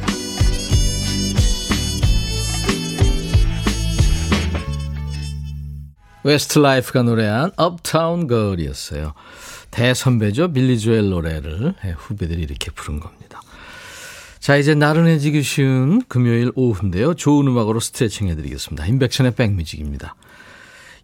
[6.22, 9.14] 웨스트라이프가 노래한 Uptown Girl이었어요.
[9.70, 10.52] 대선배죠.
[10.52, 13.40] 빌리 조엘 노래를 예, 후배들이 이렇게 부른 겁니다.
[14.38, 17.14] 자, 이제 나른해지기 쉬운 금요일 오후인데요.
[17.14, 18.86] 좋은 음악으로 스트레칭 해드리겠습니다.
[18.86, 20.14] 임백천의 백뮤직입니다.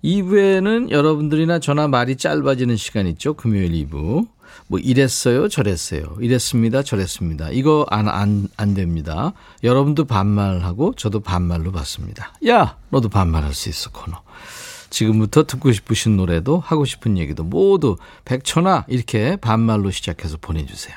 [0.07, 3.35] 2부에는 여러분들이나 저나 말이 짧아지는 시간 있죠.
[3.35, 4.29] 금요일 2부.
[4.69, 6.17] 뭐 이랬어요, 저랬어요.
[6.21, 7.51] 이랬습니다, 저랬습니다.
[7.51, 9.33] 이거 안, 안, 안 됩니다.
[9.65, 12.33] 여러분도 반말하고 저도 반말로 받습니다.
[12.47, 14.23] 야, 너도 반말할 수 있어, 코너.
[14.91, 20.97] 지금부터 듣고 싶으신 노래도 하고 싶은 얘기도 모두 백천아 이렇게 반말로 시작해서 보내주세요.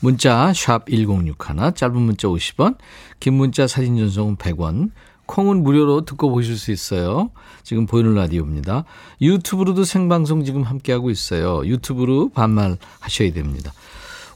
[0.00, 2.76] 문자 샵 1061, 짧은 문자 50원,
[3.18, 4.90] 긴 문자 사진 전송은 100원,
[5.26, 7.30] 콩은 무료로 듣고 보실 수 있어요.
[7.62, 8.84] 지금 보이는 라디오입니다.
[9.20, 11.66] 유튜브로도 생방송 지금 함께하고 있어요.
[11.66, 13.72] 유튜브로 반말 하셔야 됩니다.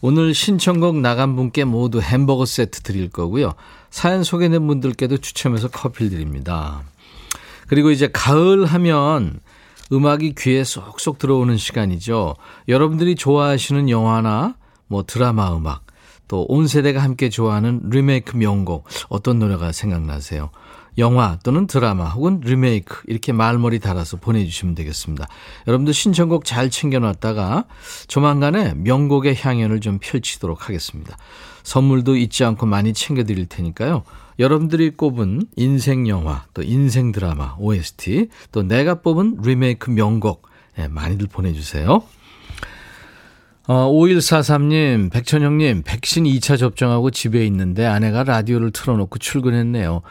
[0.03, 3.55] 오늘 신청곡 나간 분께 모두 햄버거 세트 드릴 거고요.
[3.91, 6.83] 사연 소개된 분들께도 추첨해서 커피를 드립니다.
[7.67, 9.41] 그리고 이제 가을 하면
[9.93, 12.37] 음악이 귀에 쏙쏙 들어오는 시간이죠.
[12.69, 14.55] 여러분들이 좋아하시는 영화나
[14.87, 15.85] 뭐 드라마 음악,
[16.31, 20.51] 또 온 세대가 함께 좋아하는 리메이크 명곡 어떤 노래가 생각나세요?
[21.01, 25.27] 영화 또는 드라마 혹은 리메이크 이렇게 말머리 달아서 보내주시면 되겠습니다.
[25.67, 27.65] 여러분들 신청곡 잘 챙겨놨다가
[28.07, 31.17] 조만간에 명곡의 향연을 좀 펼치도록 하겠습니다.
[31.65, 34.05] 선물도 잊지 않고 많이 챙겨드릴 테니까요.
[34.39, 41.27] 여러분들이 꼽은 인생 영화, 또 인생 드라마, OST, 또 내가 뽑은 리메이크 명곡 네, 많이들
[41.27, 42.03] 보내주세요.
[43.67, 50.03] 어, 5143님, 백천영님, 백신 2차 접종하고 집에 있는데 아내가 라디오를 틀어놓고 출근했네요.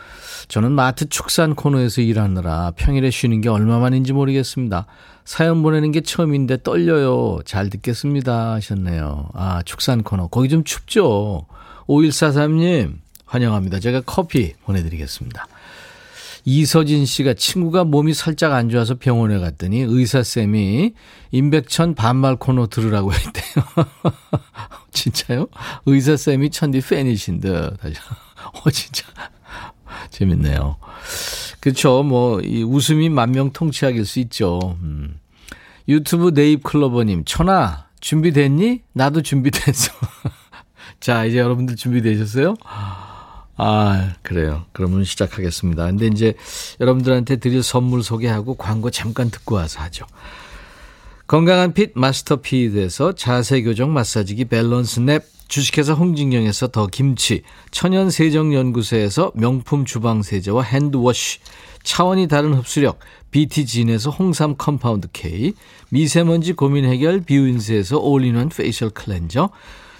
[0.47, 4.85] 저는 마트 축산 코너에서 일하느라 평일에 쉬는 게 얼마만인지 모르겠습니다.
[5.25, 7.39] 사연 보내는 게 처음인데 떨려요.
[7.45, 8.53] 잘 듣겠습니다.
[8.53, 9.29] 하셨네요.
[9.33, 10.27] 아, 축산 코너.
[10.27, 11.45] 거기 좀 춥죠?
[11.87, 12.93] 5143님,
[13.25, 13.79] 환영합니다.
[13.79, 15.47] 제가 커피 보내드리겠습니다.
[16.49, 20.93] 이서진 씨가 친구가 몸이 살짝 안 좋아서 병원에 갔더니 의사쌤이
[21.29, 23.65] 임백천 반말 코너 들으라고 했대요.
[24.91, 25.47] 진짜요?
[25.85, 27.53] 의사쌤이 천디 팬이신 듯.
[28.65, 29.05] 어, 진짜.
[30.09, 30.77] 재밌네요.
[31.59, 32.01] 그렇죠.
[32.01, 34.75] 뭐, 이 웃음이 만명 통치약일 수 있죠.
[34.81, 35.19] 음.
[35.87, 38.81] 유튜브 네잎클로버님, 천아, 준비됐니?
[38.93, 39.91] 나도 준비됐어.
[40.99, 42.55] 자, 이제 여러분들 준비되셨어요?
[43.61, 44.63] 아, 그래요.
[44.71, 45.85] 그러면 시작하겠습니다.
[45.87, 46.33] 근데 이제
[46.79, 50.05] 여러분들한테 드릴 선물 소개하고 광고 잠깐 듣고 와서 하죠.
[51.27, 58.53] 건강한 핏 마스터 피드에서 자세 교정 마사지기 밸런스 냅, 주식회사 홍진경에서 더 김치, 천연 세정
[58.53, 61.39] 연구소에서 명품 주방 세제와 hand wash,
[61.83, 62.99] 차원이 다른 흡수력
[63.31, 65.53] BT진에서 홍삼 compound K,
[65.89, 69.49] 미세먼지 고민 해결 비윈스에서 all-in-one facial cleanser,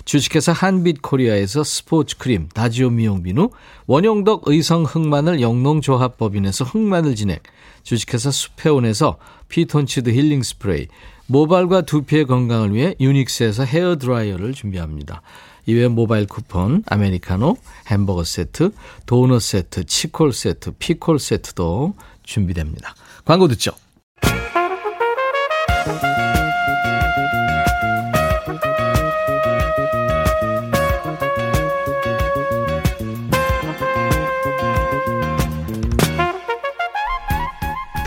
[0.10, 3.52] 주식회사 한빛코리아에서 스포츠 크림, 다지오 미용 비누,
[3.86, 7.44] 원용덕 의성 흑마늘 영농조합법인에서 흑마늘 진액,
[7.84, 9.20] 주식회사 수페온에서
[9.50, 10.88] 피톤치드 힐링 스프레이,
[11.28, 15.22] 모발과 두피의 건강을 위해 유닉스에서 헤어 드라이어를 준비합니다.
[15.68, 18.72] 이외에 모바일 쿠폰, 아메리카노, 햄버거 세트,
[19.06, 21.94] 도넛 세트, 치콜 세트, 피콜 세트도
[22.24, 22.96] 준비됩니다.
[23.26, 23.74] 광고 듣죠.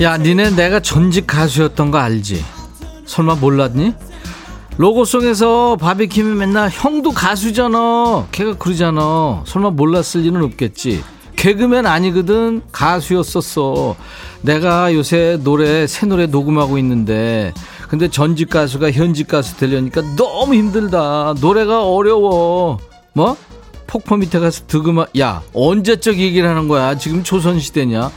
[0.00, 2.44] 야, 니네 내가 전직 가수였던 거 알지?
[3.04, 3.94] 설마 몰랐니?
[4.76, 8.28] 로고송에서 바비킴이 맨날 형도 가수잖아.
[8.30, 9.42] 걔가 그러잖아.
[9.44, 11.02] 설마 몰랐을 리는 없겠지.
[11.34, 12.62] 개그맨 아니거든.
[12.70, 13.96] 가수였었어.
[14.42, 17.52] 내가 요새 노래, 새 노래 녹음하고 있는데,
[17.88, 21.34] 근데 전직 가수가 현직 가수 되려니까 너무 힘들다.
[21.40, 22.78] 노래가 어려워.
[23.14, 23.36] 뭐?
[23.88, 26.96] 폭포 밑에 가서 득음하, 야, 언제적 얘기를 하는 거야?
[26.98, 28.12] 지금 조선 시대냐?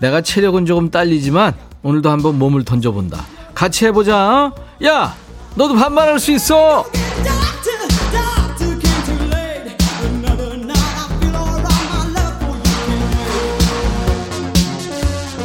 [0.00, 3.24] 내가 체력은 조금 딸리지만 오늘도 한번 몸을 던져본다.
[3.54, 4.16] 같이 해보자.
[4.16, 4.54] 어?
[4.84, 5.14] 야,
[5.54, 6.86] 너도 반말할 수 있어.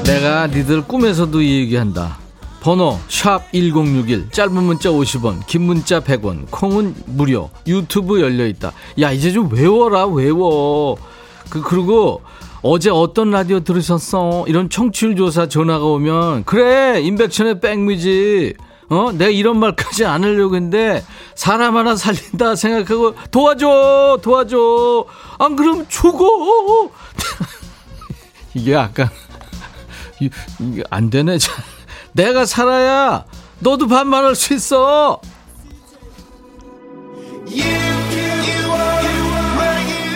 [0.05, 2.17] 내가 니들 꿈에서도 이 얘기한다.
[2.61, 9.31] 번호 샵 1061 짧은 문자 50원 긴 문자 100원 콩은 무료 유튜브 열려있다 야 이제
[9.31, 10.97] 좀 외워라 외워
[11.47, 12.23] 그 그리고
[12.67, 14.45] 어제 어떤 라디오 들으셨어?
[14.47, 18.57] 이런 청취율 조사 전화가 오면 그래 임백천의 백뮤직
[18.89, 19.11] 어?
[19.11, 21.05] 내가 이런 말까지 안 하려고 했는데
[21.35, 25.05] 사람 하나 살린다 생각하고 도와줘 도와줘.
[25.37, 26.89] 안 그럼 죽어.
[28.55, 29.11] 이게 아까
[30.19, 31.37] 이게 안 되네.
[32.13, 33.25] 내가 살아야
[33.59, 35.21] 너도 반말할 수 있어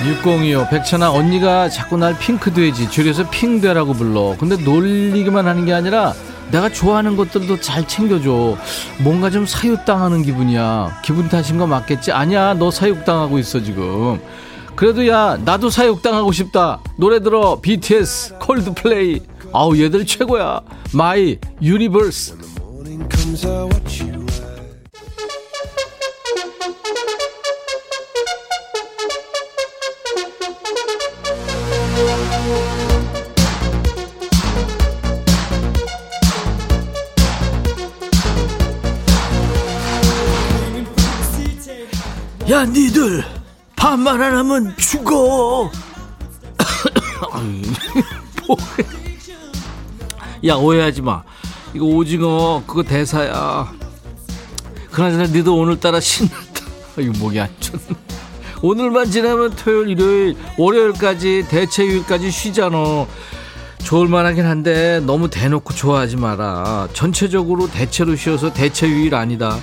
[0.09, 4.35] 6025 백천아 언니가 자꾸 날 핑크돼지 줄여서 핑돼라고 불러.
[4.39, 6.13] 근데 놀리기만 하는 게 아니라
[6.51, 8.57] 내가 좋아하는 것들도 잘 챙겨줘.
[9.03, 11.01] 뭔가 좀 사육당하는 기분이야.
[11.03, 12.11] 기분 탓인 거 맞겠지?
[12.11, 14.19] 아니야 너 사육당하고 있어 지금.
[14.75, 16.79] 그래도 야 나도 사육당하고 싶다.
[16.95, 17.59] 노래 들어.
[17.61, 19.21] BTS 콜드플레이
[19.53, 20.61] 아우 얘들 최고야.
[20.93, 22.35] My Universe
[42.49, 43.23] 야 니들
[43.75, 45.69] 반말 안 하면 죽어.
[50.47, 51.21] 야 오해하지 마.
[51.75, 53.71] 이거 오징어 그거 대사야.
[54.89, 56.65] 그나저나 니들 오늘따라 신났다.
[56.97, 57.83] 이거 목이 안 좋네.
[58.63, 63.05] 오늘만 지나면 토요일 일요일 월요일까지 대체휴일까지 쉬잖아.
[63.83, 66.87] 좋을 만하긴 한데 너무 대놓고 좋아하지 마라.
[66.93, 69.59] 전체적으로 대체로 쉬어서 대체휴일 아니다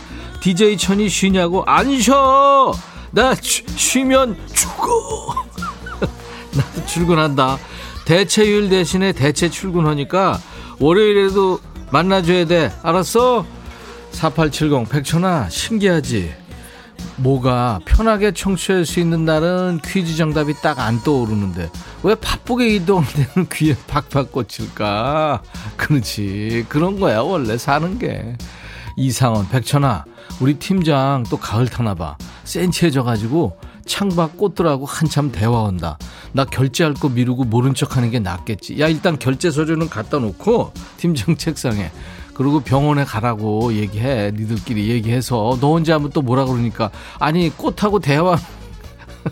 [0.47, 1.65] DJ 천이 쉬냐고.
[1.67, 2.73] 안 쉬어
[3.11, 5.35] 나 쉬, 쉬면 죽어!
[6.55, 7.59] 나도 출근한다.
[8.05, 10.39] 대체휴일 대신에 대체 출근하니까
[10.79, 11.59] 월요일에도
[11.91, 12.73] 만나줘야 돼.
[12.85, 13.45] 알았어?
[14.13, 16.33] 4870 백천아 신기하지?
[17.17, 21.71] 뭐가 편하게 청취할 수 있는 날은 퀴즈 정답이 딱 안 떠오르는데
[22.05, 25.43] 왜 바쁘게 이동되는 귀에 팍팍 꽂힐까?
[25.77, 26.67] 그렇지.
[26.69, 28.37] 그런 거야 원래 사는 게.
[28.97, 30.05] 이상원 백천아
[30.41, 32.17] 우리 팀장 또 가을 타나 봐.
[32.45, 35.99] 센치해져가지고 창밖 꽃들하고 한참 대화한다.
[36.33, 38.79] 나 결제할 거 미루고 모른 척 하는 게 낫겠지.
[38.81, 41.91] 야 일단 결제 서류는 갖다 놓고 팀장 책상에.
[42.35, 44.33] 그리고 병원에 가라고 얘기해.
[44.35, 45.57] 니들끼리 얘기해서.
[45.61, 46.91] 너 혼자 하면 또 뭐라 그러니까.
[47.19, 48.37] 아니 꽃하고 대화.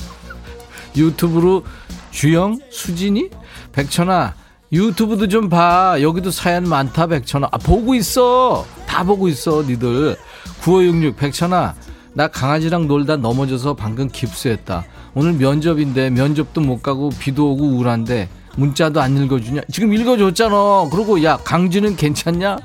[0.97, 1.65] 유튜브로
[2.11, 3.29] 주영 수진이?
[3.73, 4.35] 백천아
[4.73, 5.97] 유튜브도 좀 봐.
[6.01, 7.49] 여기도 사연 많다 백천아.
[7.53, 8.65] 아, 보고 있어.
[8.87, 10.17] 다 보고 있어 니들
[10.65, 11.75] 9566 백천아
[12.15, 14.85] 나 강아지랑 놀다 넘어져서 방금 깁스했다.
[15.15, 19.61] 오늘 면접인데 면접도 못 가고 비도 오고 우울한데 문자도 안 읽어주냐?
[19.71, 20.89] 지금 읽어줬잖아.
[20.91, 22.57] 그리고 야 강진은 괜찮냐?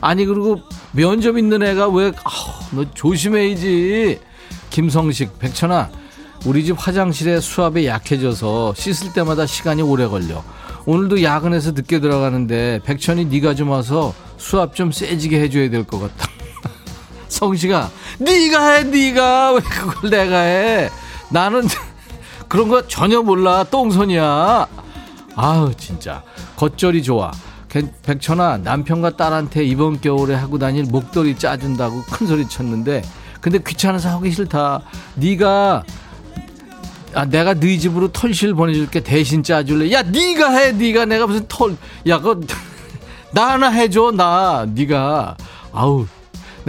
[0.00, 0.60] 아니 그리고
[0.92, 4.20] 면접 있는 애가 왜너 아, 조심해야지.
[4.70, 5.90] 김성식 백천아
[6.46, 10.44] 우리 집 화장실에 수압이 약해져서 씻을 때마다 시간이 오래 걸려.
[10.86, 16.28] 오늘도 야근해서 늦게 들어가는데 백천이 네가 좀 와서 수압 좀 세지게 해줘야 될 것 같다
[17.28, 19.52] 성식아 네가 해 네가.
[19.52, 20.90] 왜 그걸 내가 해?
[21.30, 21.62] 나는
[22.48, 23.64] 그런 거 전혀 몰라.
[23.64, 24.66] 똥손이야.
[25.36, 26.22] 아우 진짜.
[26.56, 27.30] 겉절이 좋아.
[28.02, 33.02] 백천아 남편과 딸한테 이번 겨울에 하고 다닐 목도리 짜준다고 큰 소리 쳤는데
[33.40, 34.80] 근데 귀찮아서 하기 싫다.
[35.16, 35.84] 네가
[37.14, 39.00] 아 내가 네 집으로 털실 보내줄게.
[39.00, 39.92] 대신 짜줄래?
[39.92, 41.04] 야 네가 해 네가.
[41.04, 42.40] 내가 무슨 털야 그거
[43.32, 44.66] 나 하나 해줘 나.
[44.66, 45.36] 네가.
[45.72, 46.06] 아우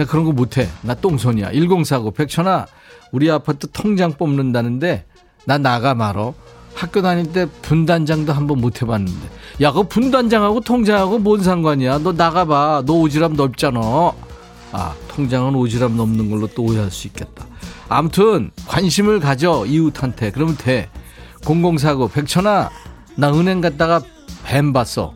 [0.00, 0.66] 나 그런 거 못해.
[0.80, 1.52] 나 똥손이야.
[1.52, 2.66] 1049 백천아
[3.12, 5.04] 우리 아파트 통장 뽑는다는데
[5.44, 6.32] 나 나가 말어.
[6.74, 9.28] 학교 다닐 때 분단장도 한번 못 해봤는데.
[9.60, 11.98] 야 그 분단장하고 통장하고 뭔 상관이야?
[11.98, 12.84] 너 나가봐.
[12.86, 13.78] 너 오지랖 넓잖아.
[14.72, 17.44] 아 통장은 오지랖 넘는 걸로 또 오해할 수 있겠다.
[17.90, 20.30] 아무튼 관심을 가져 이웃한테.
[20.30, 20.88] 그러면 돼.
[21.42, 22.70] 0049 백천아
[23.16, 24.00] 나 은행 갔다가
[24.46, 25.12] 뱀 봤어.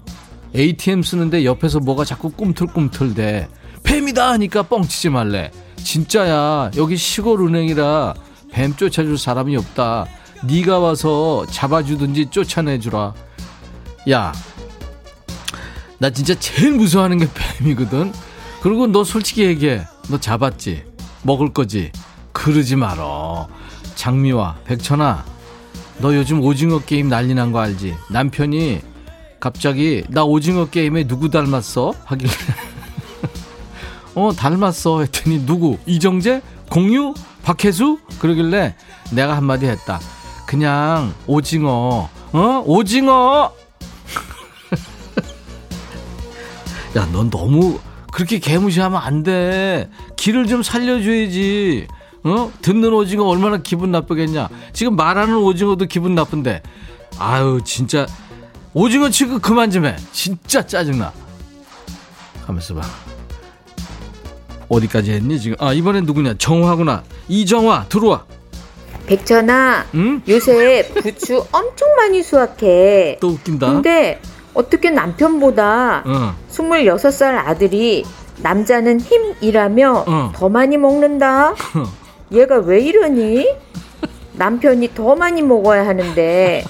[0.54, 3.48] ATM 쓰는데 옆에서 뭐가 자꾸 꿈틀꿈틀 대
[3.84, 8.14] 뱀이다 하니까 뻥치지 말래 진짜야 여기 시골 은행이라
[8.50, 10.06] 뱀 쫓아줄 사람이 없다
[10.44, 13.14] 네가 와서 잡아주든지 쫓아내주라.
[14.10, 14.32] 야,
[15.96, 17.26] 나 진짜 제일 무서워하는 게
[17.58, 18.12] 뱀이거든.
[18.60, 19.86] 그리고 너 솔직히 얘기해.
[20.10, 20.84] 너 잡았지?
[21.22, 21.90] 먹을 거지?
[22.32, 23.48] 그러지 말어.
[23.94, 25.24] 장미화, 백천아,
[25.98, 27.94] 너 요즘 오징어 게임 난리 난 거 알지?
[28.10, 28.80] 남편이
[29.40, 31.94] 갑자기 나 오징어 게임에 누구 닮았어?
[32.04, 32.30] 하길래
[34.14, 35.78] 어 닮았어 했더니 누구?
[35.86, 36.40] 이정재?
[36.70, 37.14] 공유?
[37.42, 37.98] 박혜수?
[38.20, 38.74] 그러길래
[39.12, 40.00] 내가 한마디 했다.
[40.46, 42.08] 그냥 오징어.
[42.32, 42.62] 어?
[42.66, 43.52] 오징어!
[46.96, 47.78] 야 넌 너무
[48.12, 49.90] 그렇게 개무시하면 안 돼.
[50.16, 51.88] 길을 좀 살려줘야지.
[52.24, 52.50] 어?
[52.62, 54.48] 듣는 오징어 얼마나 기분 나쁘겠냐.
[54.72, 56.62] 지금 말하는 오징어도 기분 나쁜데.
[57.18, 58.06] 아유 진짜.
[58.72, 59.96] 오징어 취급 그만 좀 해.
[60.12, 61.12] 진짜 짜증나.
[62.46, 62.82] 가면서 봐
[64.68, 68.24] 어디까지 했니 지금 아 이번엔 누구냐 정화구나 이정화 들어와
[69.06, 70.22] 백천아, 응?
[70.26, 73.18] 요새 부추 엄청 많이 수확해.
[73.20, 73.66] 또 웃긴다.
[73.70, 74.18] 근데
[74.54, 76.34] 어떻게 남편보다 어.
[76.50, 78.04] 26살 아들이
[78.38, 80.32] 남자는 힘이라며 어.
[80.34, 81.54] 더 많이 먹는다?
[82.32, 83.46] 얘가 왜 이러니?
[84.32, 86.64] 남편이 더 많이 먹어야 하는데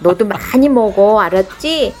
[0.00, 1.92] 너도 많이 먹어 알았지?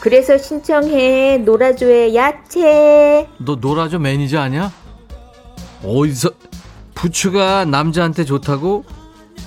[0.00, 4.72] 그래서 신청해 놀아줘의 야채 너 놀아줘 매니저 아니야?
[5.86, 6.30] 어디서
[6.94, 8.84] 부추가 남자한테 좋다고?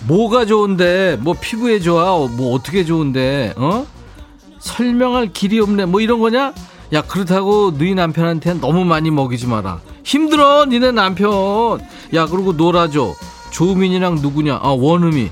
[0.08, 1.18] 뭐가 좋은데?
[1.20, 2.16] 뭐 피부에 좋아?
[2.28, 3.54] 뭐 어떻게 좋은데?
[3.58, 3.86] 어?
[4.60, 5.86] 설명할 길이 없네.
[5.86, 6.54] 뭐 이런 거냐?
[6.94, 9.82] 야 그렇다고 너희 남편한테 너무 많이 먹이지 마라.
[10.04, 11.80] 힘들어 니네 남편.
[12.14, 13.16] 야 그리고 놀아줘.
[13.52, 14.60] 조민이랑 누구냐?
[14.62, 15.32] 아 원음이.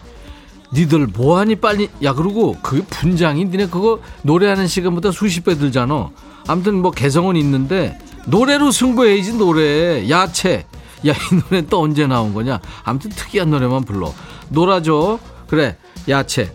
[0.73, 1.89] 니들 뭐하니 빨리.
[2.03, 6.09] 야 그리고 그 분장이 니네 그거 노래하는 시간보다 수십 배 들잖아.
[6.47, 10.09] 아무튼 뭐 개성은 있는데 노래로 승부해야지 노래.
[10.09, 10.65] 야채
[11.05, 12.59] 야, 이 노래 또 언제 나온 거냐?
[12.83, 14.13] 아무튼 특이한 노래만 불러.
[14.49, 15.19] 놀아줘.
[15.47, 15.77] 그래,
[16.09, 16.53] 야채.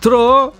[0.00, 0.52] 들어.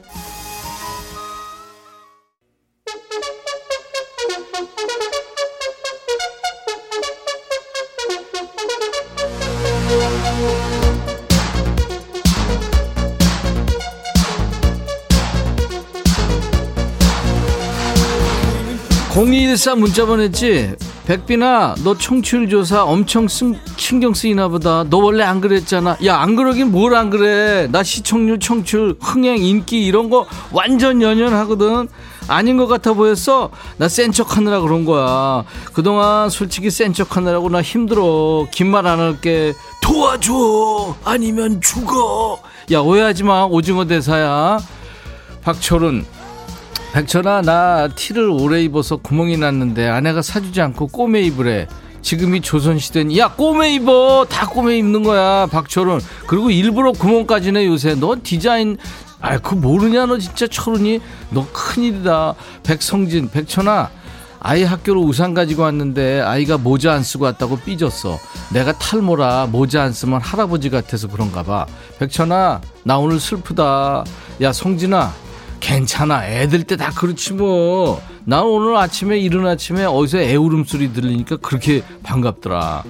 [19.17, 20.75] 공이일사 문자 보냈지?
[21.07, 24.85] 백빈아, 너 청취율 조사 엄청 쓴, 신경 쓰이나 보다.
[24.91, 25.97] 너 원래 안 그랬잖아.
[26.05, 27.67] 야, 안 그러긴 뭘 안 그래.
[27.73, 31.89] 나 시청률, 청취율, 흥행, 인기 이런 거 완전 연연하거든.
[32.29, 33.49] 아닌 것 같아 보였어?
[33.79, 35.45] 나 센 척 하느라 그런 거야.
[35.73, 38.47] 그동안 솔직히 센 척 하느라고 나 힘들어.
[38.51, 39.55] 긴 말 안 할게.
[39.81, 40.95] 도와줘!
[41.07, 42.39] 아니면 죽어!
[42.71, 43.45] 야, 오해하지 마.
[43.47, 44.59] 오징어 대사야.
[45.43, 46.05] 박철은,
[46.93, 51.67] 백천아 나 티를 오래 입어서 구멍이 났는데 아내가 사주지 않고 꼬매 입으래.
[52.01, 53.19] 지금이 조선시대니.
[53.19, 54.27] 야 꼬매 입어.
[54.29, 57.95] 다 꼬매 입는 거야 박철은 그리고 일부러 구멍까지네 요새.
[57.95, 58.79] 너 디자인
[59.21, 61.01] 아그 모르냐 너 진짜 철은이?
[61.31, 62.35] 너 큰일이다.
[62.63, 63.91] 백성진 백천아
[64.41, 68.17] 아이 학교로 우산 가지고 왔는데 아이가 모자 안 쓰고 왔다고 삐졌어.
[68.55, 69.49] 내가 탈모라.
[69.51, 71.67] 모자 안 쓰면 할아버지 같아서 그런가 봐.
[71.99, 74.05] 백천아 나 오늘 슬프다.
[74.41, 75.13] 야 성진아
[75.61, 76.27] 괜찮아.
[76.27, 78.01] 애들 때 다 그렇지 뭐.
[78.25, 82.85] 나 오늘 아침에 이른 아침에 어디서 애 울음 소리 들리니까 그렇게 반갑더라.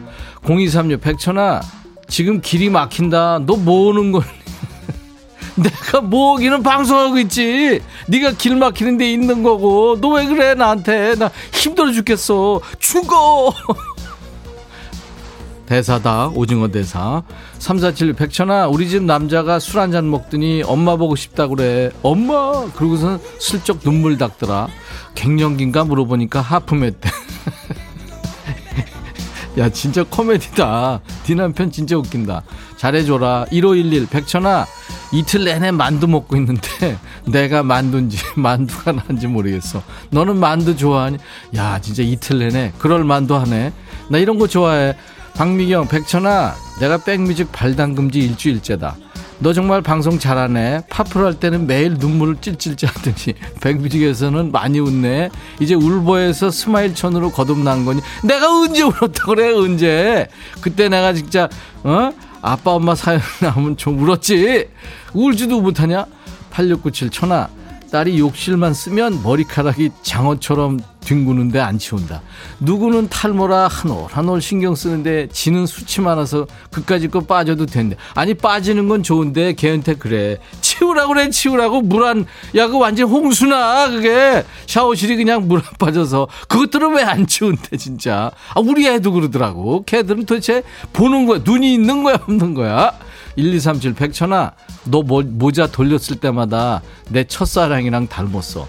[0.49, 1.61] 0236 백천아
[2.09, 3.41] 지금 길이 막힌다.
[3.47, 4.25] 너뭐 오는 거니?
[5.57, 7.81] 내가 뭐기는 방송하고 있지.
[8.09, 9.99] 네가 길 막히는 데 있는 거고.
[10.01, 11.15] 너 왜 그래 나한테.
[11.17, 12.61] 나 힘들어 죽겠어.
[12.79, 13.53] 죽어.
[15.67, 17.23] 대사다 오징어 대사
[17.59, 21.91] 3476 백천아 우리 집 남자가 술 한 잔 먹더니 엄마 보고 싶다 그래.
[22.03, 22.67] 엄마!
[22.75, 24.69] 그러고선 슬쩍 눈물 닦더라.
[25.15, 27.11] 갱년기인가 물어보니까 하품했대
[29.59, 31.01] 야 진짜 코미디다.
[31.25, 32.43] 네 남편 진짜 웃긴다.
[32.77, 33.47] 잘해줘라.
[33.51, 34.67] 1511 백천아
[35.13, 39.83] 이틀 내내 만두 먹고 있는데 내가 만두인지 만두가 난지 모르겠어.
[40.11, 41.17] 너는 만두 좋아하니?
[41.57, 43.73] 야 진짜 이틀 내내 그럴 만두 하네.
[44.11, 44.95] 나 이런 거 좋아해
[45.37, 48.97] 박미경, 백천아, 내가 백뮤직 발 담근 지 일주일째다.
[49.39, 50.85] 너 정말 방송 잘하네.
[50.89, 55.29] 팝스를 할 때는 매일 눈물을 찔찔 짜더니 백뮤직에서는 많이 웃네.
[55.61, 58.01] 이제 울보에서 스마일천으로 거듭난 거니.
[58.25, 60.27] 내가 언제 울었다 그래 언제.
[60.63, 61.51] 그때 내가 진짜
[61.85, 62.11] 어
[62.41, 64.69] 아빠 엄마 사연 나오면 좀 울었지.
[65.13, 66.07] 울지도 못하냐.
[66.51, 67.51] 8697 천아
[67.91, 72.21] 딸이 욕실만 쓰면 머리카락이 장어처럼 뒹구는데 안 치운다.
[72.59, 77.97] 누구는 탈모라 한 올 한 올 신경 쓰는데 지는 수치 많아서 그까짓 거 빠져도 된대.
[78.15, 80.39] 아니 빠지는 건 좋은데 걔한테 그래.
[80.61, 82.27] 치우라고 그래 치우라고 물 안
[82.57, 88.33] 야 그 완전 홍수나 그게 샤워실이 그냥 물 안 빠져서 그것들은 왜 안 치운대 진짜.
[88.55, 89.85] 아 우리 애도 그러더라고.
[89.87, 91.41] 걔들은 도대체 보는 거야.
[91.45, 92.93] 눈이 있는 거야 없는 거야.
[93.37, 94.53] 1237 백천아
[94.85, 98.67] 너 모자 돌렸을 때마다 내 첫사랑이랑 닮았어.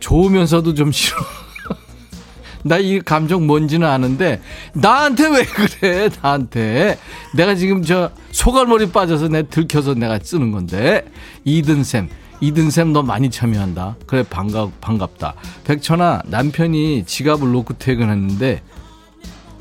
[0.00, 1.16] 좋으면서도 좀 싫어.
[2.66, 4.40] 나 이 감정 뭔지는 아는데
[4.72, 6.98] 나한테 왜 그래 나한테?
[7.34, 11.04] 내가 지금 저 소갈머리 빠져서 내 들켜서 내가 쓰는 건데.
[11.44, 12.08] 이든샘
[12.40, 13.96] 이든샘 너 많이 참여한다.
[14.06, 15.34] 그래 반갑 반갑다.
[15.64, 18.62] 백천아 남편이 지갑을 놓고 퇴근했는데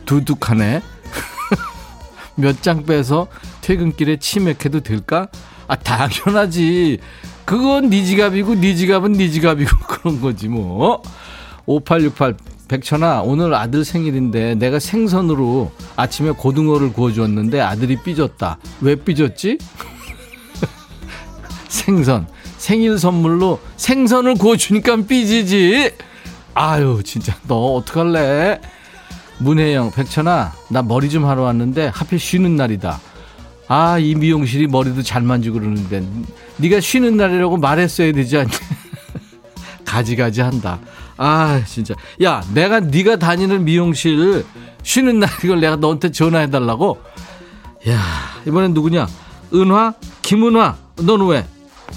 [0.05, 0.81] 두둑하네
[2.35, 3.27] 몇 장 빼서
[3.61, 5.27] 퇴근길에 치맥해도 될까?
[5.67, 6.99] 아 당연하지.
[7.45, 11.01] 그건 네 지갑이고 네 지갑은 네 지갑이고 그런 거지 뭐.
[11.65, 12.35] 5868
[12.67, 18.57] 백천아 오늘 아들 생일인데 내가 생선으로 아침에 고등어를 구워주었는데 아들이 삐졌다.
[18.81, 19.57] 왜 삐졌지?
[21.67, 22.27] 생선.
[22.57, 25.91] 생일 선물로 생선을 구워주니까 삐지지.
[26.53, 27.35] 아유 진짜.
[27.47, 28.61] 너 어떡할래
[29.43, 32.99] 문혜영 백천아 나 머리 좀 하러 왔는데 하필 쉬는 날이다
[33.67, 36.05] 아, 이 미용실이 머리도 잘 만지고 그러는데
[36.57, 38.51] 네가 쉬는 날이라고 말했어야 되지 않니?
[39.85, 40.79] 가지가지 한다.
[41.17, 41.93] 아, 진짜.
[42.23, 44.45] 야, 내가 네가 다니는 미용실
[44.83, 46.99] 쉬는 날 이걸 내가 너한테 전화해 달라고?
[47.87, 48.01] 야,
[48.45, 49.07] 이번엔 누구냐?
[49.53, 49.93] 은화?
[50.21, 50.75] 김은화?
[50.97, 51.45] 너는 왜?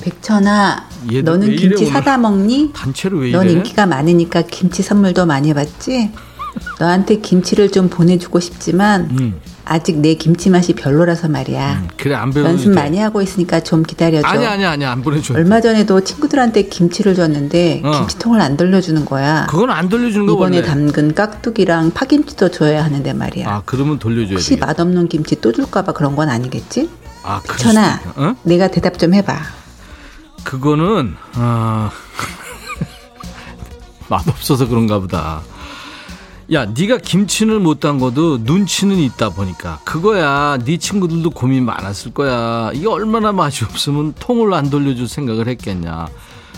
[0.03, 0.89] 백천아,
[1.25, 1.87] 너는 김치?
[1.87, 2.71] 사다 먹니?
[2.75, 3.39] 단체로 왜 이래?
[3.39, 6.11] 넌 인기가 많으니까 김치 선물도 많이 받지?
[6.79, 9.41] 너한테 김치를 좀 보내주고 싶지만 음.
[9.65, 11.73] 아직 내 김치 맛이 별로라서 말이야.
[11.83, 12.47] 음, 그래 안 배워.
[12.49, 14.27] 연습 많이 하고 있으니까 좀 기다려줘.
[14.27, 15.35] 아니 아니 아니 안 보내줘.
[15.35, 17.91] 얼마 전에도 친구들한테 김치를 줬는데 어.
[17.99, 19.47] 김치통을 안 돌려주는 거야.
[19.51, 20.69] 그건 안 돌려주는 거 이번에 원래.
[20.69, 23.49] 담근 깍두기랑 파김치도 줘야 하는데 말이야.
[23.49, 24.67] 아 그러면 돌려줘야 혹시 되겠다.
[24.67, 26.89] 맛없는 김치 또 줄까봐 그런 건 아니겠지?
[27.25, 28.37] 아 천아, 어?
[28.45, 29.37] 내가 대답 좀 해봐.
[30.45, 31.91] 그거는 아
[34.09, 35.41] 맛없어서 그런가 보다.
[36.53, 40.59] 야, 네가 김치는 못 담궈도 눈치는 있다 보니까 그거야.
[40.65, 42.71] 네 친구들도 고민 많았을 거야.
[42.73, 46.07] 이게 얼마나 맛이 없으면 통을 안 돌려줄 생각을 했겠냐.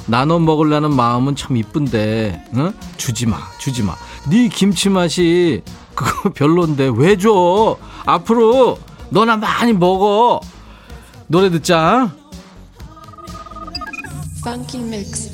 [0.06, 2.72] 나눠 먹으려는 마음은 참 이쁜데, 응?
[2.98, 3.94] 주지 마, 주지 마.
[4.28, 5.62] 네 김치 맛이
[5.94, 7.76] 그거 별론데 왜 줘?
[8.04, 8.78] 앞으로
[9.08, 10.40] 너나 많이 먹어.
[11.28, 12.12] 노래 듣자.
[14.46, 15.30] Funky mix.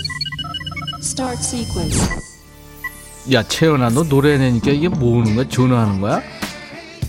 [1.00, 2.33] Start sequence.
[3.32, 5.48] 야 채연아 너 노래 내니까 이게 뭐하는 거야?
[5.48, 6.20] 전화하는 거야?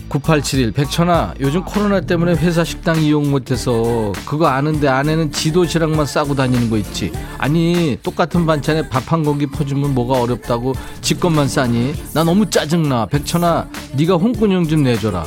[0.08, 6.70] 9871 백천아 요즘 코로나 때문에 회사 식당 이용 못해서 그거 아는데 아내는 지도시락만 싸고 다니는
[6.70, 7.12] 거 있지.
[7.38, 11.94] 아니 똑같은 반찬에 밥 한 공기 퍼주면 뭐가 어렵다고 지 것만 싸니?
[12.14, 13.06] 나 너무 짜증나.
[13.06, 15.26] 백천아 네가 홍군형 좀 내줘라.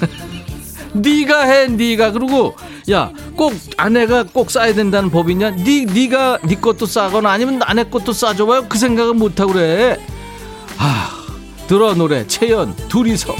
[0.92, 2.12] 네가 해 네가.
[2.12, 2.54] 그리고
[2.90, 5.50] 야 꼭 아내가 꼭 싸야 된다는 법이 있냐?
[5.50, 9.98] 네, 네가 네 것도 싸거나 아니면 아내 것도 싸줘봐요 그 생각은 못하고 그래?
[10.76, 11.10] 아
[11.66, 12.26] 들어 노래.
[12.26, 13.34] 채연 둘이서.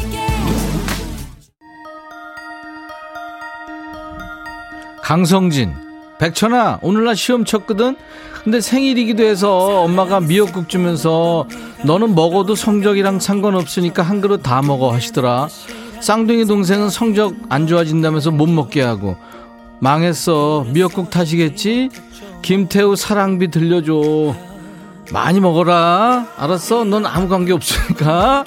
[5.03, 5.75] 강성진.
[6.19, 7.97] 백천아 오늘날 시험 쳤거든?
[8.45, 11.47] 근데 생일이기도 해서 엄마가 미역국 주면서
[11.85, 15.49] 너는 먹어도 성적이랑 상관없으니까 한 그릇 다 먹어 하시더라.
[16.01, 19.17] 쌍둥이 동생은 성적 안 좋아진다면서 못 먹게 하고
[19.81, 20.67] 망했어.
[20.69, 21.89] 미역국 타시겠지?
[22.43, 24.35] 김태우 사랑비 들려줘.
[25.13, 26.27] 많이 먹어라.
[26.37, 26.85] 알았어?
[26.85, 28.45] 넌 아무 관계 없으니까.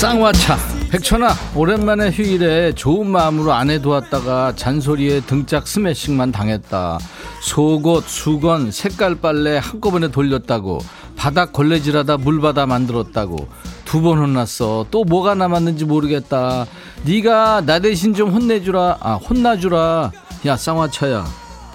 [0.00, 6.98] 쌍화차 백천아 오랜만에 휴일에 좋은 마음으로 아내 도왔다가 잔소리에 등짝 스매싱만 당했다.
[7.42, 10.80] 속옷 수건 색깔 빨래 한꺼번에 돌렸다고.
[11.16, 13.48] 바닥 걸레질하다 물받아 만들었다고.
[13.84, 14.86] 두 번 혼났어.
[14.90, 16.66] 또 뭐가 남았는지 모르겠다.
[17.04, 18.98] 네가 나 대신 좀 혼내주라.
[19.00, 20.10] 아 혼나주라.
[20.46, 21.24] 야 쌍화차야.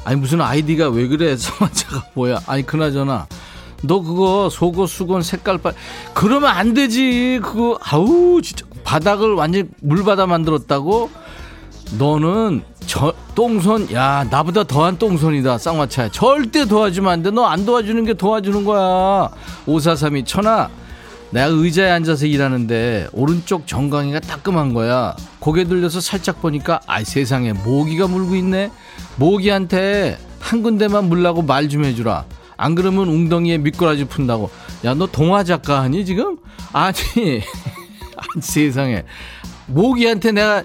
[0.03, 1.36] 아니 무슨 아이디가 왜 그래?
[1.38, 2.41] 쌍화차가 뭐야?
[2.47, 3.28] 아니 그나저나.
[3.84, 5.74] 너 그거 속옷 수건 색깔 빨
[6.13, 7.39] 그러면 안 되지.
[7.41, 11.09] 그거 아우 진짜 바닥을 완전 물바다 만들었다고?
[11.97, 16.09] 너는 저 똥손 야 나보다 더한 똥손이다 쌍화차야.
[16.11, 17.31] 절대 도와주면 안 돼.
[17.31, 19.29] 너 안 도와주는 게 도와주는 거야.
[19.65, 20.69] 오사삼이 천하
[21.31, 25.15] 내가 의자에 앉아서 일하는데 오른쪽 정강이가 따끔한 거야.
[25.39, 28.71] 고개 들려서 살짝 보니까 아이 세상에 모기가 물고 있네.
[29.17, 32.25] 모기한테 한 군데만 물라고 말 좀 해주라.
[32.57, 34.49] 안 그러면 웅덩이에 미꾸라지 푼다고.
[34.86, 36.38] 야, 너 동화 작가 하니, 지금?
[36.71, 36.95] 아니
[38.41, 39.03] 세상에.
[39.67, 40.63] 모기한테 내가,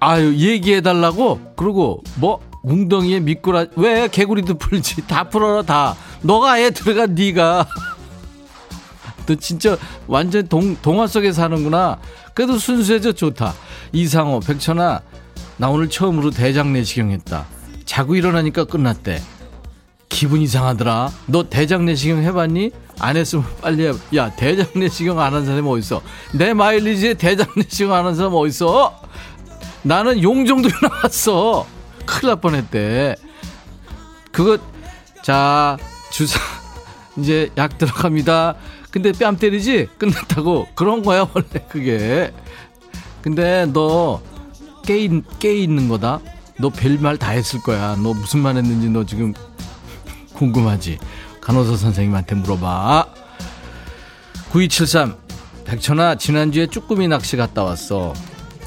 [0.00, 1.54] 아유, 얘기해달라고?
[1.56, 4.08] 그리고, 뭐, 웅덩이에 미꾸라지, 왜?
[4.08, 5.06] 개구리도 풀지.
[5.08, 5.96] 다 풀어라, 다.
[6.22, 7.66] 너가 애 들어가, 니가.
[9.26, 9.76] 너 진짜
[10.06, 11.98] 완전 동, 동화 속에 사는구나.
[12.34, 13.54] 그래도 순수해져 좋다.
[13.92, 15.00] 이상호, 백천아,
[15.56, 17.46] 나 오늘 처음으로 대장 내시경 했다.
[17.84, 19.20] 자고 일어나니까 끝났대.
[20.08, 21.10] 기분 이상하더라.
[21.26, 22.70] 너 대장 내시경 해봤니?
[22.98, 23.92] 안 했으면 빨리 해.
[24.14, 26.00] 야, 대장 내시경 안 한 사람이 어딨어?
[26.32, 29.00] 내 마일리지에 대장 내시경 안 한 사람 어딨어?
[29.82, 31.66] 나는 용 정도 나왔어.
[32.06, 33.16] 큰일 날 뻔했대.
[34.32, 34.58] 그거,
[35.22, 35.76] 자,
[36.10, 36.38] 주사,
[37.18, 38.54] 이제 약 들어갑니다.
[38.90, 39.88] 근데 뺨 때리지?
[39.98, 40.68] 끝났다고.
[40.74, 42.32] 그런 거야, 원래 그게.
[43.22, 44.22] 근데 너,
[44.84, 46.20] 깨, 깨 있는 거다?
[46.58, 47.96] 너 별말 다 했을 거야.
[48.02, 49.34] 너 무슨 말 했는지 너 지금
[50.34, 50.98] 궁금하지?
[51.46, 53.06] 간호사 선생님한테 물어봐.
[54.50, 55.14] 9273
[55.64, 58.14] 백천아 지난주에 쭈꾸미 낚시 갔다 왔어.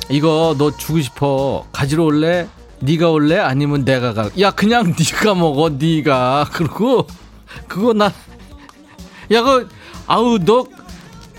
[0.10, 1.66] 이거 너 주고 싶어.
[1.74, 2.48] 가지러 올래?
[2.80, 3.38] 네가 올래?
[3.38, 4.30] 아니면 내가 가?
[4.40, 5.72] 야 그냥 네가 먹어.
[5.72, 6.52] 네가.
[6.54, 7.06] 그리고
[7.68, 8.06] 그거 나
[9.34, 9.68] 야, 그
[10.08, 10.66] 아우 너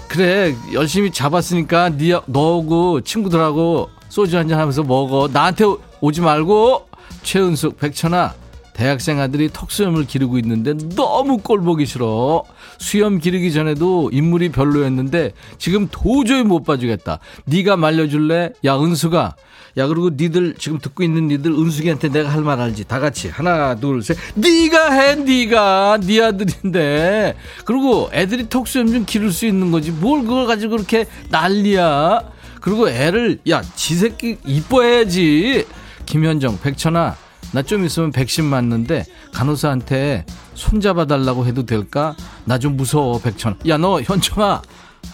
[0.09, 5.27] 그래 열심히 잡았으니까 네 너하고 친구들하고 소주 한잔 하면서 먹어.
[5.33, 5.65] 나한테
[6.03, 6.87] 오지 말고
[7.23, 8.35] 최은숙 백천아
[8.81, 12.45] 대학생 아들이 턱수염을 기르고 있는데 너무 꼴 보기 싫어.
[12.79, 17.19] 수염 기르기 전에도 인물이 별로였는데 지금 도저히 못 봐주겠다.
[17.45, 18.55] 네가 말려줄래?
[18.65, 19.37] 야 은수가.
[19.77, 22.85] 야 그리고 니들 지금 듣고 있는 니들 은숙이한테 내가 할 말 알지?
[22.85, 24.17] 다 같이 하나 둘 셋.
[24.35, 27.37] 네가 해 네가 네 아들인데.
[27.67, 29.91] 그리고 애들이 턱수염 좀 기를 수 있는 거지.
[29.91, 32.23] 뭘 그걸 가지고 그렇게 난리야.
[32.63, 35.67] 그리고 애를 야 지 새끼 이뻐해야지.
[36.07, 37.15] 김현정 백천아
[37.53, 40.25] 나 좀 있으면 백신 맞는데 간호사한테
[40.55, 42.15] 손잡아 달라고 해도 될까?
[42.45, 43.57] 나 좀 무서워 백천.
[43.67, 44.63] 야 너 현정아.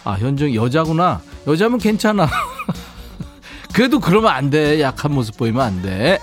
[0.05, 1.20] 아 현정 여자구나.
[1.47, 2.28] 여자면 괜찮아.
[3.72, 4.80] 그래도 그러면 안 돼.
[4.80, 6.18] 약한 모습 보이면 안 돼.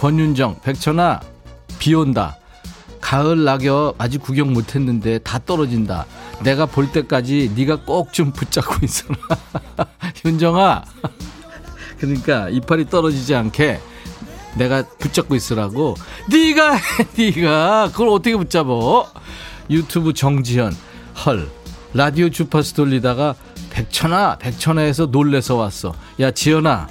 [0.00, 1.20] 권윤정 백천아
[1.78, 2.36] 비 온다.
[3.00, 6.06] 가을 낙엽 아직 구경 못했는데 다 떨어진다.
[6.42, 9.16] 내가 볼 때까지 네가 꼭 좀 붙잡고 있어라.
[10.24, 10.84] 윤정아.
[11.98, 13.80] 그러니까 이파리 떨어지지 않게
[14.56, 15.96] 내가 붙잡고 있으라고.
[16.30, 16.80] 네가 해,
[17.16, 19.06] 네가 그걸 어떻게 붙잡어?
[19.70, 20.74] 유튜브 정지현
[21.24, 21.48] 헐
[21.94, 23.34] 라디오 주파수 돌리다가
[23.70, 25.94] 백천아 백천아에서 놀래서 왔어.
[26.18, 26.88] 야 지연아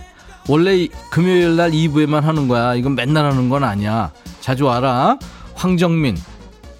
[0.47, 2.76] 원래 금요일 날 2부에만 하는 거야.
[2.76, 4.12] 이건 맨날 하는 건 아니야.
[4.39, 5.18] 자주 와라.
[5.55, 6.18] 황정민.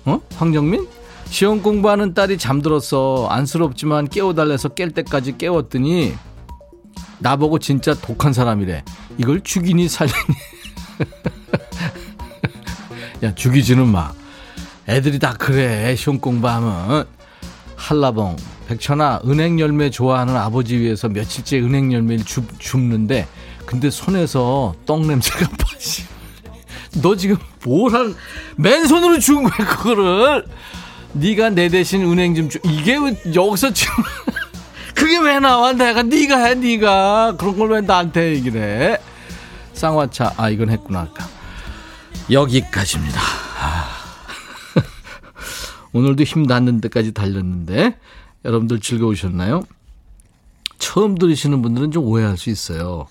[0.06, 0.20] 어?
[0.36, 0.88] 황정민?
[1.30, 3.28] 시험 공부하는 딸이 잠들었어.
[3.30, 6.16] 안쓰럽지만 깨워달래서 깰 때까지 깨웠더니
[7.20, 8.84] 나보고 진짜 독한 사람이래.
[9.18, 10.18] 이걸 죽이니 살리니.
[13.24, 14.12] 야, 죽이지는 마.
[14.88, 15.96] 애들이 다 그래.
[15.96, 17.06] 시험 공부하면.
[17.76, 18.36] 한라봉.
[18.68, 23.28] 백천아, 은행 열매 좋아하는 아버지 위해서 며칠째 은행 열매를 줍, 줍는데
[23.66, 26.04] 근데 손에서 떡 냄새가 빠지.
[27.02, 28.16] 너 지금 뭘 한,
[28.58, 30.46] 맨손으로 준 거야, 그거를.
[31.14, 32.60] 네가 내 대신 은행 좀 줘.
[32.64, 32.96] 이게
[33.34, 34.04] 여기서 지금.
[34.94, 35.72] 그게 왜 나와?
[35.74, 37.36] 내가 네가 해, 네가.
[37.38, 38.98] 그런 걸 왜 나한테 얘기를 해?
[39.80, 40.34] 쌍화차.
[40.36, 41.26] 아, 이건 했구나, 아까.
[42.30, 43.20] 여기까지입니다.
[43.62, 43.88] 아.
[45.94, 47.98] 오늘도 힘 닿는 데까지 달렸는데,
[48.44, 49.64] 여러분들 즐거우셨나요?
[50.80, 53.08] 처음 들으시는 분들은 좀 오해할 수 있어요.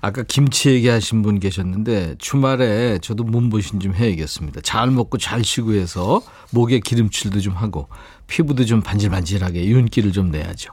[0.00, 4.60] 아까 김치 얘기하신 분 계셨는데 주말에 저도 몸보신 좀 해야겠습니다.
[4.60, 6.20] 잘 먹고 잘 쉬고 해서
[6.50, 7.88] 목에 기름칠도 좀 하고
[8.26, 10.72] 피부도 좀 반질반질하게 윤기를 좀 내야죠.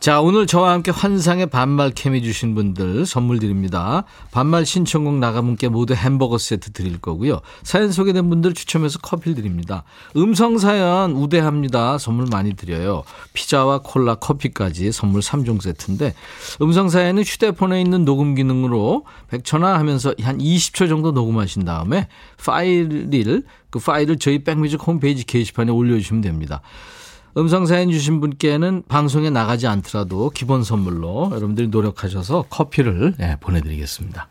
[0.00, 4.04] 자, 오늘 저와 함께 환상의 반말 케미 주신 분들 선물 드립니다.
[4.30, 7.40] 반말 신청곡 나가분께 모두 햄버거 세트 드릴 거고요.
[7.64, 9.84] 사연 소개된 분들 추첨해서 커피 드립니다.
[10.16, 11.98] 음성 사연 우대합니다.
[11.98, 13.02] 선물 많이 드려요.
[13.34, 16.14] 피자와 콜라, 커피까지 선물 3종 세트인데
[16.62, 22.08] 음성 사연은 휴대폰에 있는 녹음 기능으로 100초나 하면서 한 20초 정도 녹음하신 다음에
[22.42, 26.62] 파일을 그 파일을 저희 백뮤직 홈페이지 게시판에 올려 주시면 됩니다.
[27.36, 34.28] 음성 사연 주신 분께는 방송에 나가지 않더라도 기본 선물로 여러분들이 노력하셔서 커피를 네, 보내드리겠습니다.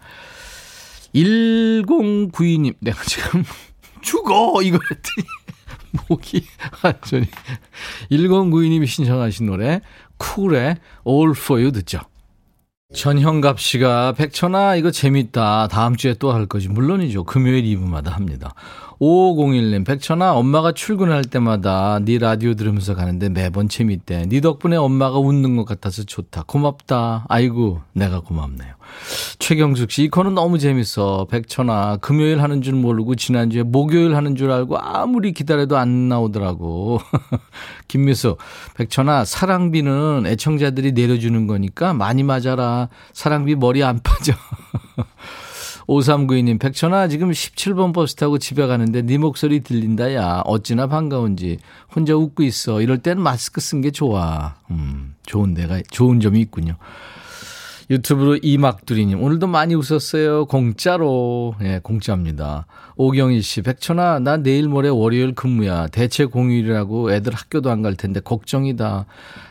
[1.15, 3.43] 1092님, 내가 지금
[4.01, 4.61] 죽어!
[4.61, 5.27] 이거 했더니
[6.09, 6.45] 목이
[6.83, 7.25] 완전히.
[8.11, 9.81] 1092님이 신청하신 노래,
[10.17, 10.77] 쿨의
[11.07, 12.01] All For You 듣죠.
[12.93, 15.67] 전형갑 씨가 백천아 이거 재밌다.
[15.67, 16.67] 다음 주에 또 할 거지.
[16.69, 17.23] 물론이죠.
[17.23, 18.53] 금요일 2부마다 합니다.
[18.99, 24.25] 5501님, 백천아, 엄마가 출근할 때마다 네 라디오 들으면서 가는데 매번 재밌대.
[24.27, 26.43] 네 덕분에 엄마가 웃는 것 같아서 좋다.
[26.43, 27.25] 고맙다.
[27.29, 28.73] 아이고, 내가 고맙네요.
[29.39, 31.27] 최경숙 씨, 이 코는 너무 재밌어.
[31.31, 36.99] 백천아, 금요일 하는 줄 모르고 지난주에 목요일 하는 줄 알고 아무리 기다려도 안 나오더라고.
[37.87, 38.35] 김미수,
[38.75, 42.89] 백천아, 사랑비는 애청자들이 내려주는 거니까 많이 맞아라.
[43.13, 44.33] 사랑비 머리 안 빠져.
[45.89, 50.43] 5392님, 백천아, 지금 17번 버스 타고 집에 가는데 네 목소리 들린다, 야.
[50.45, 51.57] 어찌나 반가운지.
[51.95, 52.81] 혼자 웃고 있어.
[52.81, 54.53] 이럴 때는 마스크 쓴 게 좋아.
[54.69, 56.75] 음, 좋은 데가, 좋은 점이 있군요.
[57.89, 60.45] 유튜브로 이막두리님, 오늘도 많이 웃었어요.
[60.45, 61.55] 공짜로.
[61.61, 62.67] 예, 네, 공짜입니다.
[62.95, 65.87] 오경희 씨, 백천아, 나 내일 모레 월요일 근무야.
[65.87, 69.07] 대체 공휴일이라고 애들 학교도 안 갈 텐데 걱정이다.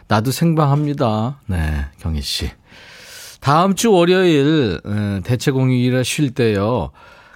[0.06, 1.40] 나도 생방합니다.
[1.46, 2.48] 네, 경희 씨.
[3.40, 4.80] 다음 주 월요일
[5.24, 6.90] 대체 공휴일이라 쉴 때요.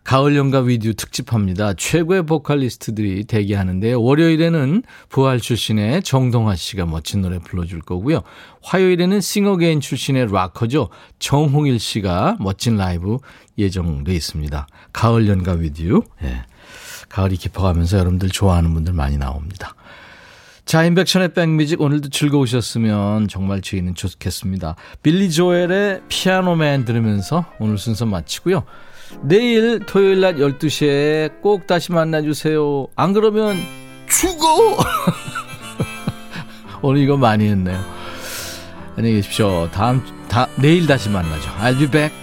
[0.04, 1.74] 가을 연가 위디오 특집합니다.
[1.74, 4.02] 최고의 보컬리스트들이 대기하는데요.
[4.02, 8.22] 월요일에는 부활 출신의 정동아 씨가 멋진 노래 불러줄 거고요.
[8.62, 10.88] 화요일에는 싱어게인 출신의 락커죠.
[11.20, 13.18] 정홍일 씨가 멋진 라이브
[13.56, 14.66] 예정돼 있습니다.
[14.92, 16.02] 가을 연가 위디오.
[16.24, 16.42] 예.
[17.08, 19.76] 가을이 깊어가면서 여러분들 좋아하는 분들 많이 나옵니다.
[20.64, 24.76] 자, 임백천의 백뮤직 오늘도 즐거우셨으면 정말 저희는 좋겠습니다.
[25.02, 28.64] 빌리 조엘의 Piano Man 들으면서 오늘 순서 마치고요.
[29.22, 32.86] 내일 토요일 낮 12시에 꼭 다시 만나주세요.
[32.96, 33.56] 안 그러면
[34.08, 34.78] 죽어!
[36.80, 37.78] 오늘 이거 많이 했네요.
[38.96, 39.68] 안녕히 계십시오.
[39.72, 41.50] 다음, 다, 내일 다시 만나죠.
[41.60, 42.14] I'll be back.